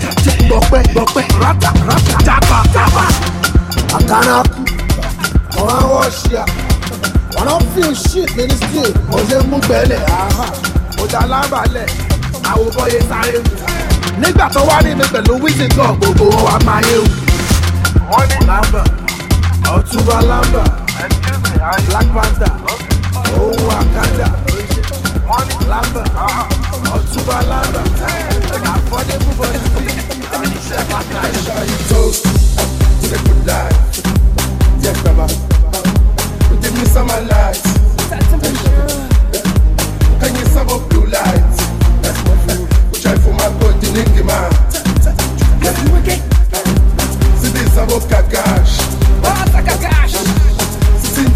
gbọpẹ 0.49 0.79
gbọpẹ 0.93 1.23
rátà 1.43 1.71
rátà 1.89 2.17
jápa 2.27 2.59
jápa. 2.75 3.05
àkàrà 3.97 4.37
kù 4.53 5.61
ọ̀rọ̀ 5.61 5.77
àwọn 5.83 6.67
wọn 7.35 7.45
náà 7.49 7.59
feel 7.75 7.95
shit 7.95 8.31
ní 8.37 8.45
street 8.57 8.95
mo 9.11 9.19
ṣe 9.29 9.39
mú 9.51 9.57
gbẹ́lẹ̀ 9.67 10.01
mo 10.97 11.05
dá 11.13 11.21
lábàálẹ̀ 11.33 11.89
àwòbọ̀yé 12.51 12.99
sáré 13.11 13.39
mu. 13.45 13.53
nígbà 14.21 14.47
tó 14.55 14.61
wá 14.69 14.77
ní 14.85 14.91
mi 14.99 15.05
pẹ̀lú 15.13 15.33
wíṣítọ̀ 15.43 15.91
gbogbo 15.99 16.25
wa 16.47 16.55
máa 16.67 16.81
yé 16.89 16.97
wù. 17.03 17.09
wọ́n 18.11 18.27
ní 18.31 18.39
lámbà 18.49 18.83
ọ̀túnba 19.77 20.17
lámbà 20.31 20.86
black 21.67 22.07
panther 22.15 22.53
òun 23.39 23.59
wakanda 23.69 24.29
lamba 25.71 26.03
ọ̀túnba 26.95 27.39
lamba 27.51 27.81
affordable 28.73 29.33
for 29.39 29.49
the 29.53 29.59
street 29.67 29.99
iṣẹ́ 30.57 30.81
pàtàkì. 30.91 31.41
toast 31.91 32.23
to 33.01 33.07
the 33.13 33.19
good 33.27 33.41
life. 33.51 33.79
Yeah, 34.83 34.97
Baba. 35.05 35.27
Give 36.63 36.75
me 36.79 36.85
some. 36.95 37.09
Can 40.21 40.33
you 40.39 40.47
up 40.75 40.83
blue 40.89 41.07
lights? 41.15 41.59
For 43.25 43.33
my. 43.39 43.47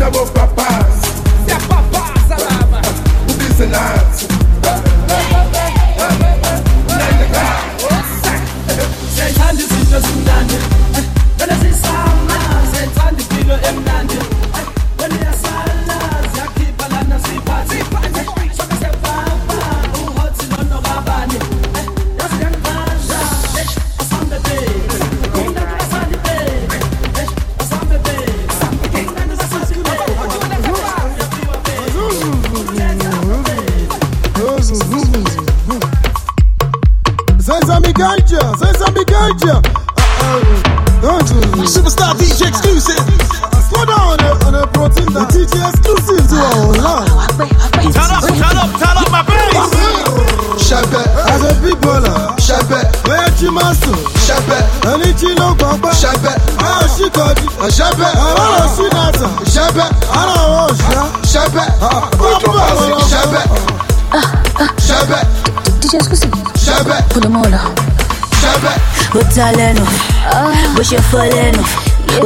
See 0.00 0.08
this 0.08 0.30
about 0.30 0.89
kọ́jú. 57.60 57.72
Ṣẹ̀bẹ̀. 57.78 58.12
Àwọn 58.26 58.46
ọ̀rọ̀ 58.54 58.68
sí 58.76 58.84
nàtà. 58.94 59.26
Ṣẹ̀bẹ̀. 59.54 59.88
Àwọn 60.18 60.36
ọ̀rọ̀ 60.44 60.62
òṣìṣẹ́. 60.68 61.06
Ṣẹ̀bẹ̀. 61.32 61.66
Bọ́ọ̀bù 62.18 62.50
àwọn 62.68 62.86
ọ̀rọ̀. 62.92 63.02
Ṣẹ̀bẹ̀. 63.12 63.44
Ṣẹ̀bẹ̀. 64.86 65.22
DJ 65.80 65.92
exclusive. 65.94 66.32
Ṣẹ̀bẹ̀. 66.64 66.98
Kolomola. 67.12 67.60
Ṣẹ̀bẹ̀. 68.42 68.76
ó 69.18 69.20
ta 69.34 69.46
lẹ́nu 69.58 69.84
bó 70.74 70.82
ṣe 70.90 70.98
fọ́ 71.10 71.24
lẹ́nu 71.36 71.62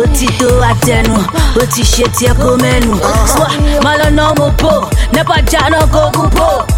ó 0.01 0.03
ti 0.17 0.27
tó 0.39 0.49
àtẹnu 0.71 1.15
ó 1.61 1.63
ti 1.73 1.83
ṣe 1.93 2.05
tiẹ̀ 2.17 2.35
kó 2.43 2.51
mẹ́nu. 2.63 2.93
Swa, 3.33 3.47
má 3.85 3.93
lọ 4.01 4.09
ná 4.19 4.25
mo 4.39 4.47
bò 4.63 4.73
nípa 5.13 5.37
jáná 5.51 5.79
kókó 5.95 6.25
bò 6.37 6.49
Ha, 6.49 6.74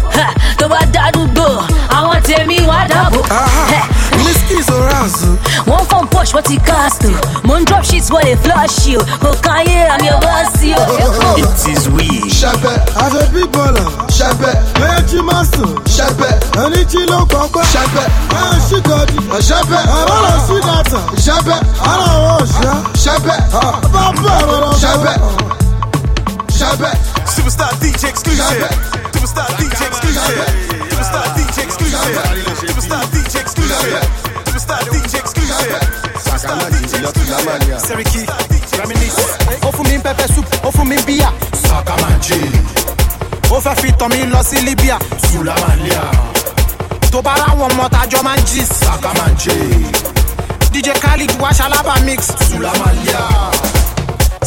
tó 0.57 0.67
bá 0.67 0.79
dádúgbò 0.93 1.47
àwọn 1.89 2.21
tèmi 2.23 2.59
wá 2.67 2.87
dàbò. 2.89 3.19
Whiskey 4.25 4.61
Zorazu. 4.67 5.37
wọ́n 5.67 5.83
fọ́n 5.89 6.05
push 6.09 6.33
wọ́n 6.33 6.43
ti 6.47 6.57
cast 6.59 7.03
o 7.05 7.11
mo 7.47 7.57
ń 7.59 7.65
drop 7.65 7.83
shit 7.85 8.03
wọ́n 8.09 8.23
lè 8.25 8.35
flush 8.43 8.87
you 8.87 8.99
kò 9.21 9.29
káyé 9.41 9.87
àmì 9.93 10.07
ọba 10.17 10.33
sí 10.59 10.73
o. 10.73 10.83
It 11.37 11.77
is 11.77 11.87
we. 11.89 12.07
Ṣẹ̀bẹ̀. 12.27 12.77
As 13.03 13.13
a 13.13 13.25
big 13.33 13.51
baller. 13.51 13.87
Ṣẹ̀bẹ̀. 14.09 14.55
Bẹ́ẹ̀ 14.79 15.01
jí 15.09 15.21
máa 15.23 15.43
sùn. 15.53 15.71
Ṣẹ̀bẹ̀. 15.85 16.33
Ẹni 16.63 16.81
jí 16.91 16.99
ló 17.09 17.19
gbọ́gbọ́. 17.29 17.63
Ṣẹ̀bẹ̀. 17.73 18.07
Àwọn 18.39 18.59
ṣì 18.69 18.77
kọ́jú. 18.87 19.19
Ṣẹ̀bẹ̀. 19.47 19.83
Àwọn 19.97 20.17
ọ̀rọ̀ 20.17 20.39
sí 20.47 20.55
nàtà. 20.67 20.99
Ṣẹ̀bẹ̀. 21.25 21.59
Àwọn 21.91 22.09
ọ̀rọ̀ 22.15 22.35
òṣìṣẹ́. 22.41 22.75
Ṣẹ̀bẹ̀. 23.03 23.39
Bàbá 23.93 24.33
ọ̀rọ̀. 24.53 24.73
Ṣẹ̀bẹ̀. 24.81 25.15
Ṣẹ̀bẹ̀. 26.57 26.93
Superstar 27.57 27.79
DJ 27.79 28.09
exclusive. 28.09 28.69
Superstar 29.13 29.47
DJ 29.57 29.81
exclusive. 29.89 30.45
Superstar 30.91 31.25
DJ 31.33 31.63
exclusive. 31.63 32.21
Superstar 32.67 33.03
DJ 33.09 33.41
exclusive. 33.41 34.01
Superstar 34.45 34.83
DJ 34.91 35.15
exclusive. 35.17 35.79
Superstar 36.21 36.69
DJ 36.69 36.93
exclusive. 37.01 37.79
Seriki, 37.79 38.25
reminisce. 38.77 39.25
Ó 39.63 39.71
fún 39.71 39.87
mi 39.89 39.97
ń 39.97 40.01
pẹpẹ 40.01 40.27
soup, 40.35 40.45
ó 40.63 40.69
fún 40.71 40.85
mi 40.87 40.95
ń 40.97 41.01
bíyà. 41.05 41.31
Sakamanji. 41.65 42.41
Ó 43.49 43.59
fẹ́ 43.59 43.75
fi 43.81 43.91
tàn 43.97 44.09
mí 44.13 44.25
lọ 44.29 44.43
sí 44.43 44.57
Libya. 44.61 44.99
Sulamalia. 45.31 46.01
Tó 47.11 47.21
bá 47.21 47.33
ráwọn 47.41 47.71
ọmọ 47.73 47.89
tájọ́ 47.89 48.21
máa 48.23 48.37
ń 48.37 48.41
jí. 48.45 48.61
Sakamanji. 48.69 49.57
DJ 50.71 50.93
Khaled 51.01 51.31
wá 51.41 51.49
ṣalábà 51.51 51.99
mix. 52.05 52.29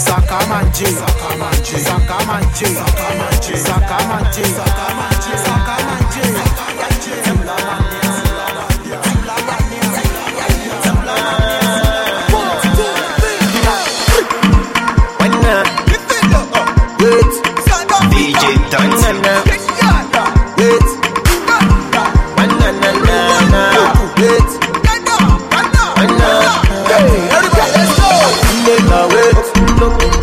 Sulamalia. 0.01 0.21
Sakamanje. 0.21 0.87
Sakamanje. 0.87 1.79
Sakamanje. 1.79 2.67
Sakamanje. 2.67 3.57
Sakamanje. 3.57 4.45
Sakamanje. 4.45 5.37
Sakamanje. 5.45 6.50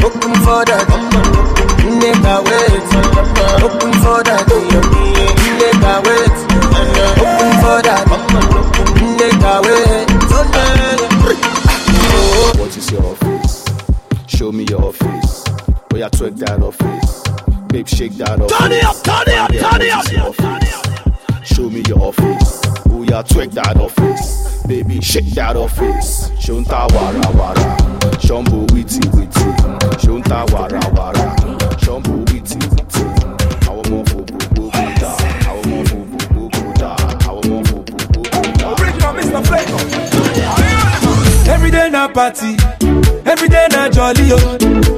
Open 0.07 0.33
for 0.45 0.63
that. 0.63 0.87
Nigga 1.99 2.35
wait, 2.47 2.87
open 3.63 3.93
for 4.01 4.23
that. 4.23 4.47
Nigga 5.59 5.93
wait, 6.05 6.37
open 7.19 7.51
for 7.61 7.79
that. 7.83 8.07
Nigga 9.19 9.53
wait. 9.65 10.07
What 12.57 12.77
is 12.77 12.91
your 12.91 13.03
office? 13.03 13.65
Show 14.27 14.51
me 14.51 14.63
your 14.69 14.83
office. 14.85 15.43
Oh 15.91 15.97
yeah, 15.97 16.09
twerk 16.09 16.37
that 16.37 16.61
office. 16.61 17.23
Babe, 17.67 17.87
shake 17.87 18.13
that 18.13 18.39
office. 18.39 18.57
Turn 18.57 18.71
it 18.71 18.83
up, 18.83 18.95
turn 19.03 19.27
it 19.27 19.37
up. 19.37 19.51
Turn 19.51 19.79
me 21.73 21.81
your 21.87 21.99
office. 21.99 22.61
Oh 22.89 23.03
yeah, 23.03 23.23
twerk 23.23 23.51
that 23.51 23.77
office. 23.77 24.56
Baby, 24.67 24.99
shake 25.01 25.29
that 25.35 25.55
office. 25.55 26.29
Shunta 26.39 26.87
wara 26.93 27.21
wara. 27.39 27.77
Shumbo 28.19 28.67
witty 28.73 28.99
witty. 29.15 29.47
Shunta 30.03 30.45
wara 30.51 30.79
wara. 30.95 31.35
Shumbo 31.79 32.17
witty 32.31 32.57
witty. 32.57 33.03
Àwọn 33.67 33.83
ọmọ 33.87 34.03
fò 34.09 34.19
gbogbo 34.27 34.63
gbòdà. 34.71 35.11
Àwọn 35.49 35.63
ọmọ 35.63 35.83
fò 35.89 35.97
gbogbo 36.09 36.41
gbòdà. 36.53 36.89
Àwọn 37.27 37.43
ọmọ 37.43 37.63
fò 37.67 37.77
gbogbo 37.87 38.19
gbòdà. 38.21 38.67
Original 38.79 39.13
Mr. 39.15 39.41
Flavor. 39.47 39.83
Every 41.53 41.71
day 41.71 41.89
na 41.89 42.07
party, 42.07 42.51
every 43.25 43.47
day 43.49 43.67
na 43.71 43.89
jolly 43.89 44.31
oh. 44.33 44.57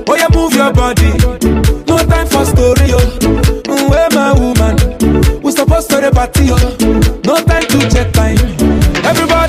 Oh 0.09 0.15
yeah, 0.15 0.29
move 0.33 0.53
your 0.55 0.73
body. 0.73 1.11
No 1.87 1.97
time 2.09 2.27
for 2.27 2.45
story 2.45 2.89
oh. 2.93 3.05
Mm, 3.69 3.89
Where 3.89 4.09
my 4.17 4.33
woman? 4.33 4.75
We 5.43 5.51
supposed 5.51 5.89
to 5.91 5.97
the 6.01 6.11
party 6.11 6.49
oh. 6.51 6.57
No 7.25 7.35
time 7.45 7.65
to 7.71 7.79
check 7.93 8.11
time. 8.13 8.37
Everybody 9.05 9.48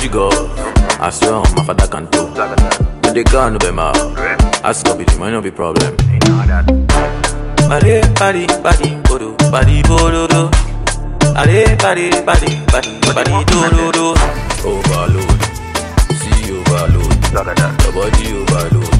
Motherfucker, 0.00 0.08
too 0.08 0.08
bad 0.08 0.08
you 0.08 0.10
go, 0.10 0.30
I 1.00 1.10
swear 1.10 1.40
my 1.56 1.64
father 1.64 1.86
can 1.86 2.10
too. 2.10 2.32
But 3.02 3.12
they 3.14 3.24
can't 3.24 3.60
be 3.60 3.70
my 3.70 3.92
ask 4.64 4.86
up 4.88 5.00
it, 5.00 5.18
might 5.18 5.30
not 5.30 5.42
be 5.42 5.50
problem. 5.50 5.96
Body, 7.68 8.00
body, 8.14 8.46
body, 8.62 8.96
bodo, 9.04 9.36
body, 9.50 9.82
bodo, 9.82 10.26
do. 10.26 10.50
Body, 11.34 11.76
body, 11.76 12.10
body, 12.24 12.60
body, 12.66 13.00
body, 13.12 13.44
do, 13.44 13.70
do, 13.70 13.92
do. 13.92 14.14
Overload, 14.64 15.40
see 16.16 16.52
overload, 16.52 17.12
your 17.32 17.44
body 17.92 18.32
overload, 18.32 18.94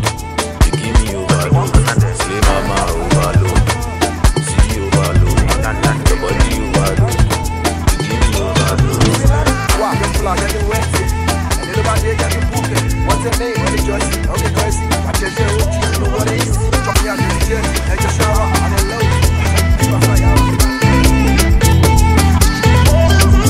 you 0.64 0.72
give 0.72 0.94
me 1.00 1.14
overload, 1.16 1.74
slay 2.16 2.40
mama 2.40 2.76
overload, 2.90 3.60
see 4.44 4.80
overload, 4.80 5.40
your 6.08 6.18
body 6.20 6.50
overload, 6.60 7.19
Flag, 10.20 10.38
get 10.38 10.52
the 10.52 10.60
wet. 10.68 10.84
And 11.60 11.70
everybody 11.70 12.12
get 12.12 12.28
the 12.28 12.40
book. 12.52 12.68
What's 13.08 13.24
the 13.24 13.32
name? 13.40 13.56
What 13.56 13.72
is 13.72 13.86
yours? 13.88 14.04
Okay, 14.28 14.52
currency. 14.52 14.84
Watch 15.00 15.20
your 15.20 15.30
zero. 15.32 15.48
You 15.48 15.96
know 15.96 16.12
what 16.12 16.28
it 16.28 16.44
is. 16.44 16.60
Drop 16.84 16.96
me 17.00 17.08
out 17.08 17.16
the 17.16 17.24
DJ. 17.40 17.56
Let 17.88 18.00
your 18.04 18.12
shower 18.12 18.44
on 18.44 18.68
the 18.68 18.80
low. 18.84 19.00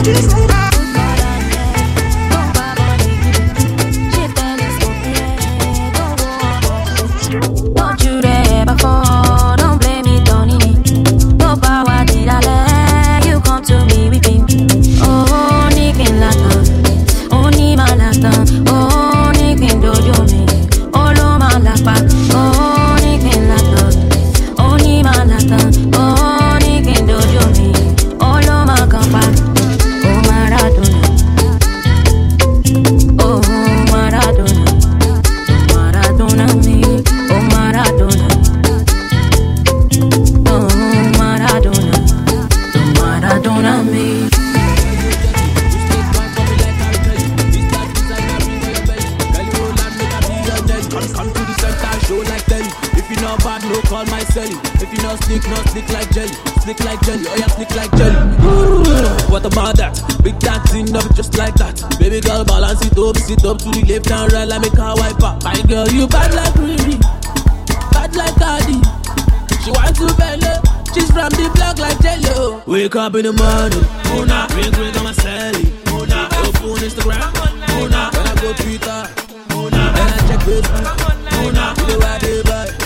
Don't 0.05 0.40
celly. 54.41 54.83
If 54.83 54.93
you 54.93 55.03
not 55.03 55.23
slick, 55.25 55.45
not 55.49 55.69
slick 55.69 55.89
like 55.91 56.11
jelly. 56.13 56.35
Slick 56.63 56.81
like 56.81 57.01
jelly, 57.03 57.25
oh 57.29 57.37
yeah, 57.37 57.47
slick 57.49 57.71
like 57.75 57.91
jelly. 57.97 58.21
What 59.31 59.45
about 59.45 59.77
that? 59.77 59.95
Big 60.23 60.37
thing 60.71 60.95
up 60.97 61.15
just 61.15 61.37
like 61.39 61.55
that. 61.55 61.77
Baby 61.99 62.21
girl, 62.21 62.45
balance 62.45 62.85
it 62.85 62.97
up, 62.99 63.17
sit 63.17 63.45
up 63.45 63.59
to 63.59 63.71
the 63.71 63.83
left 63.89 64.11
and 64.11 64.33
right 64.33 64.49
like 64.49 64.63
make 64.63 64.79
her 64.79 64.95
wipe 64.97 65.23
up. 65.23 65.43
My 65.45 65.61
girl, 65.69 65.89
you 65.89 66.07
bad 66.09 66.35
like 66.35 66.55
Riri, 66.55 67.01
bad 67.93 68.15
like 68.17 68.35
Cardi. 68.37 68.81
She 69.65 69.71
want 69.73 69.97
to 69.97 70.09
belly, 70.17 70.55
she's 70.95 71.11
from 71.11 71.31
the 71.37 71.51
block 71.55 71.79
like 71.79 72.01
Jello. 72.01 72.61
Oh. 72.61 72.63
Wake 72.67 72.97
up 72.97 73.15
in 73.15 73.25
the 73.25 73.33
morning, 73.33 73.85
Mona, 74.09 74.49
ring 74.57 74.73
ring 74.81 74.97
on 74.97 75.05
my 75.05 75.13
celly, 75.13 75.69
Mona, 75.93 76.29
open 76.45 76.81
Instagram, 76.81 77.29
Mona, 77.77 78.11
when 78.13 78.27
I 78.27 78.35
go 78.41 78.53
Twitter, 78.57 79.03
Mona, 79.53 79.83
and 80.01 80.09
I 80.09 80.19
check 80.29 80.41
Facebook, 80.49 80.85
Mona, 81.37 81.75
you 81.77 81.87
know 81.87 81.99
where 81.99 82.19
they 82.21 82.80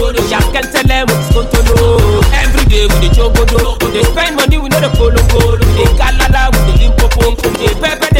with 0.00 0.16
the 0.16 0.22
bono 0.22 0.22
show, 0.22 0.36
yankentele 0.36 1.04
with 1.06 1.22
scontolo. 1.28 2.22
Every 2.32 2.64
day 2.66 2.86
with 2.86 3.00
the 3.00 3.08
jogodo, 3.14 3.78
they 3.92 4.02
spend 4.04 4.36
money 4.36 4.58
with 4.58 4.72
no 4.72 4.80
the 4.80 4.88
polongo, 4.96 5.58
with 5.58 5.72
the 5.76 5.84
galala 5.98 6.50
with 6.52 6.64
the 6.68 6.72
limpopo, 6.80 7.34
they 7.58 7.74
pepper 7.80 8.11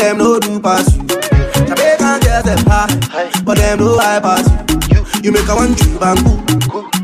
them 0.00 0.18
no 0.18 0.38
do 0.40 0.58
pass 0.60 0.96
you. 0.96 1.02
Jamaican 1.68 2.20
girls 2.24 2.44
them 2.44 2.64
high, 2.66 2.88
but 3.44 3.58
them 3.58 3.78
no 3.80 3.98
high 3.98 4.20
pass 4.20 4.48
you. 4.90 5.04
You 5.22 5.32
make 5.32 5.48
a 5.48 5.54
one 5.54 5.74
tree 5.76 5.96
bamboo, 6.00 6.40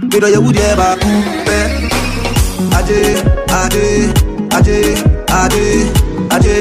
me 0.08 0.18
do 0.20 0.28
you 0.32 0.40
would 0.40 0.56
ever 0.56 0.96
cool, 1.00 1.22
eh? 1.52 1.88
Ade, 2.78 3.20
ade, 3.52 3.84
ade, 4.56 4.78
ade, 5.28 5.64
ade, 6.32 6.56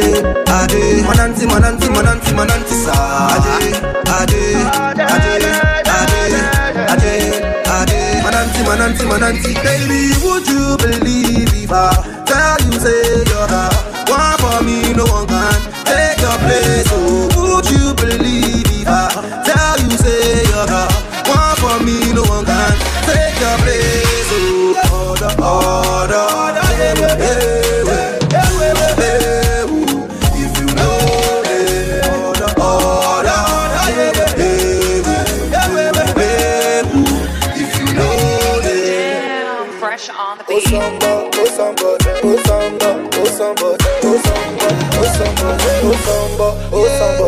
ade. 0.58 0.82
Mananti, 1.08 1.46
mananti, 1.48 1.88
mananti, 1.96 2.32
mananti 2.36 2.76
sa. 2.84 2.96
Ade, 3.36 3.56
ade, 4.18 4.44
ade, 5.14 5.34
ade, 5.96 6.22
ade, 6.92 7.14
ade. 7.76 8.00
Mananti, 8.26 8.62
mananti, 8.68 9.04
mananti. 9.12 9.52
Baby, 9.64 10.12
would 10.24 10.46
you 10.48 10.76
believe 10.84 11.54
if 11.64 11.72
I 11.72 12.24
tell 12.28 12.60
you 12.66 12.80
say 12.84 13.24
you're 13.32 13.48
the 13.48 13.64
one 14.12 14.38
for 14.44 14.64
me, 14.64 14.94
no 14.94 15.06
one 15.06 15.28
can 15.28 15.62
your 15.64 15.75
place. 16.46 17.35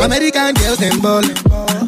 American 0.04 0.54
girls 0.56 0.78
them 0.78 1.00
ballin', 1.02 1.34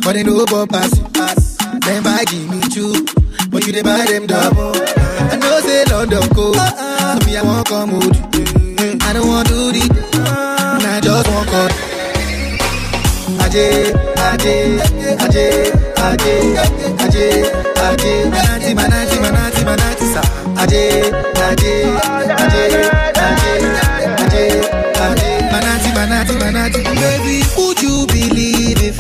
but 0.03 0.13
they 0.13 0.23
no 0.23 0.45
ball 0.45 0.67
pass 0.67 0.91
it. 0.97 1.13
Pass. 1.13 1.57
Them 1.85 2.03
buy 2.03 2.23
Jimmy 2.27 2.59
Choo, 2.69 3.05
but 3.49 3.65
you 3.65 3.73
dey 3.73 3.81
buy 3.81 4.05
them 4.05 4.27
double. 4.27 4.73
I 4.75 5.35
know 5.37 5.59
say 5.61 5.83
London 5.85 6.27
cold, 6.35 6.55
so 6.55 7.19
me 7.25 7.37
I 7.37 7.41
want 7.43 7.67
come 7.67 7.91
you. 7.91 8.11
I 9.01 9.13
don't 9.13 9.27
want 9.27 9.47
do 9.47 9.71
the, 9.71 9.83
and 10.13 10.83
I 10.85 10.99
just 11.01 11.27
want 11.29 11.49
cut. 11.49 11.73
Aje, 13.39 13.93
aje, 14.29 14.55
aje, 15.25 15.47
aje, 15.97 16.35
aje, 17.03 17.25
aje, 17.85 18.11
manati, 18.29 18.73
manati, 18.75 19.19
manati, 19.19 19.61
manati, 19.65 20.05
sa. 20.13 20.21
Aje, 20.61 20.83
aje, 21.47 21.73
aje, 22.43 22.63
aje, 23.25 23.53
aje, 24.19 24.43
aje, 25.05 25.29
manati, 25.51 25.89
manati, 25.95 26.33
manati. 26.41 26.79
Baby, 26.83 27.43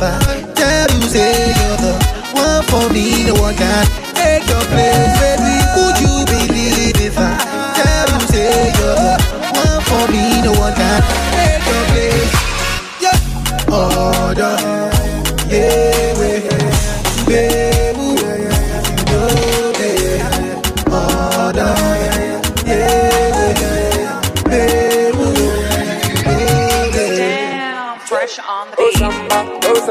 I 0.01 0.41
tell 0.55 0.87
you 0.95 1.01
say 1.09 1.51
you're 1.59 1.77
the 1.83 1.93
one 2.33 2.63
for 2.71 2.85
me, 2.93 3.25
no 3.27 3.33
one 3.41 3.55
can 3.55 3.85
take 4.15 4.47
your 4.47 4.63
place, 4.71 5.15
baby? 5.19 5.55
Would 5.75 5.97
you 5.99 6.15
believe 6.25 6.95
if 7.03 7.17
I 7.17 7.35
tell 7.75 8.07
you 8.13 8.27
say 8.27 8.71
you're 8.79 8.95
the 8.95 9.15
one 9.59 9.81
for 9.89 10.03
me, 10.11 10.41
no 10.43 10.51
one 10.59 10.73
can 10.73 11.01
take 11.35 11.63
your 11.67 11.83
place? 11.91 12.31
Yeah. 13.03 13.17
Order, 13.75 14.55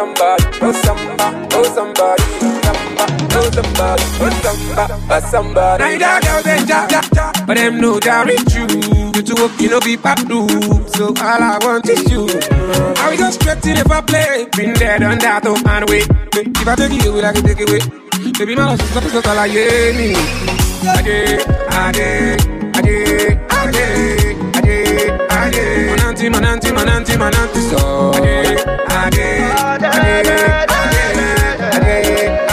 oh 0.09 0.15
somebody, 0.15 0.45
oh 0.63 0.73
samba, 0.73 1.49
oh 1.53 1.65
somebody, 1.75 2.23
oh 3.35 3.51
somebody, 3.53 4.03
oh 4.21 5.11
oh 5.11 5.21
somebody. 5.21 5.85
Oh, 5.85 5.97
now 5.99 6.21
girls 6.21 6.45
they 6.45 6.59
ja 6.65 6.87
ja 6.91 7.01
ja, 7.15 7.33
but 7.47 7.57
them 7.57 7.81
know 7.81 7.99
that 8.01 8.29
it's 8.29 8.55
you. 8.55 8.67
You 9.15 9.23
to 9.23 9.35
work, 9.43 9.61
you 9.61 9.69
know 9.69 9.81
be 9.81 9.97
pop. 9.97 10.19
So 10.97 11.09
all 11.09 11.43
I 11.43 11.59
want 11.63 11.89
is 11.89 12.11
you. 12.11 12.27
I 12.99 13.11
will 13.11 13.19
go 13.19 13.31
straight 13.31 13.65
in 13.67 13.77
if 13.79 13.91
I 13.91 14.01
play. 14.01 14.47
Been 14.57 14.75
there, 14.75 14.99
done 14.99 15.19
that, 15.19 15.43
don't 15.43 15.63
find 15.63 15.89
a 15.89 15.93
way. 15.93 16.03
If 16.35 16.69
I 16.69 16.75
take 16.75 17.05
away, 17.07 17.25
I 17.25 17.33
can 17.33 17.43
take 17.45 17.61
it 17.61 17.69
away. 17.69 18.33
Baby, 18.39 18.55
my 18.57 18.67
love 18.67 18.81
is 18.81 18.89
something 18.91 19.11
so 19.11 19.31
all 19.31 19.39
I 19.39 19.47
me. 19.49 20.15
Ade, 20.99 21.43
ade, 21.75 22.39
ade, 22.77 22.79
ade, 22.79 23.39
ade, 23.53 23.77
ade. 23.77 24.18
Mananti, 26.19 26.31
mananti, 26.31 26.73
mananti, 26.73 27.17
mananti, 27.17 27.61
so. 27.71 28.11
Ade, 28.11 28.27
ade, 28.91 29.87
ade, 29.87 30.35
ade, 30.67 31.23
ade, 31.77 31.95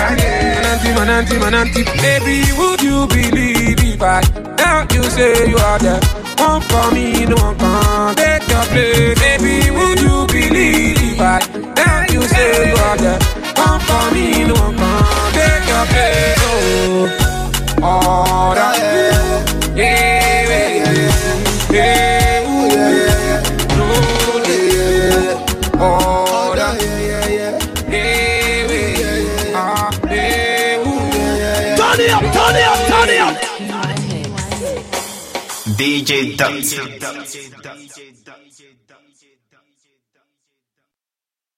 ade. 0.06 0.30
Mananti, 0.56 0.90
mananti, 0.94 1.36
mananti. 1.40 1.84
Baby, 2.00 2.36
would 2.60 2.82
you 2.84 3.08
believe 3.08 3.80
if 3.84 4.02
I 4.04 4.22
tell 4.56 4.86
you 4.94 5.04
say 5.10 5.50
you 5.50 5.58
are 5.58 5.80
the 5.80 5.98
one 6.38 6.62
for 6.62 6.92
me, 6.94 7.26
no 7.26 7.36
one 7.36 7.58
can 7.58 8.40
take 8.40 8.48
your 8.48 8.66
place. 8.70 9.18
Baby, 9.20 9.72
would 9.72 10.00
you 10.00 10.28
believe 10.28 10.98
if 11.02 11.20
I 11.20 11.40
tell 11.74 12.06
you 12.14 12.22
say 12.22 12.70
you 12.70 12.76
are 12.76 12.98
the 12.98 13.14
one 13.58 13.80
for 13.82 14.12
me, 14.14 14.44
no 14.46 14.54
one 14.54 14.76
can 14.78 15.34
take 15.34 15.68
your 15.74 15.86
place. 15.90 16.38
Oh, 17.82 18.50
order, 18.50 18.72
yeah, 18.75 18.75
DJ 36.06 36.38
Dot. 36.38 37.25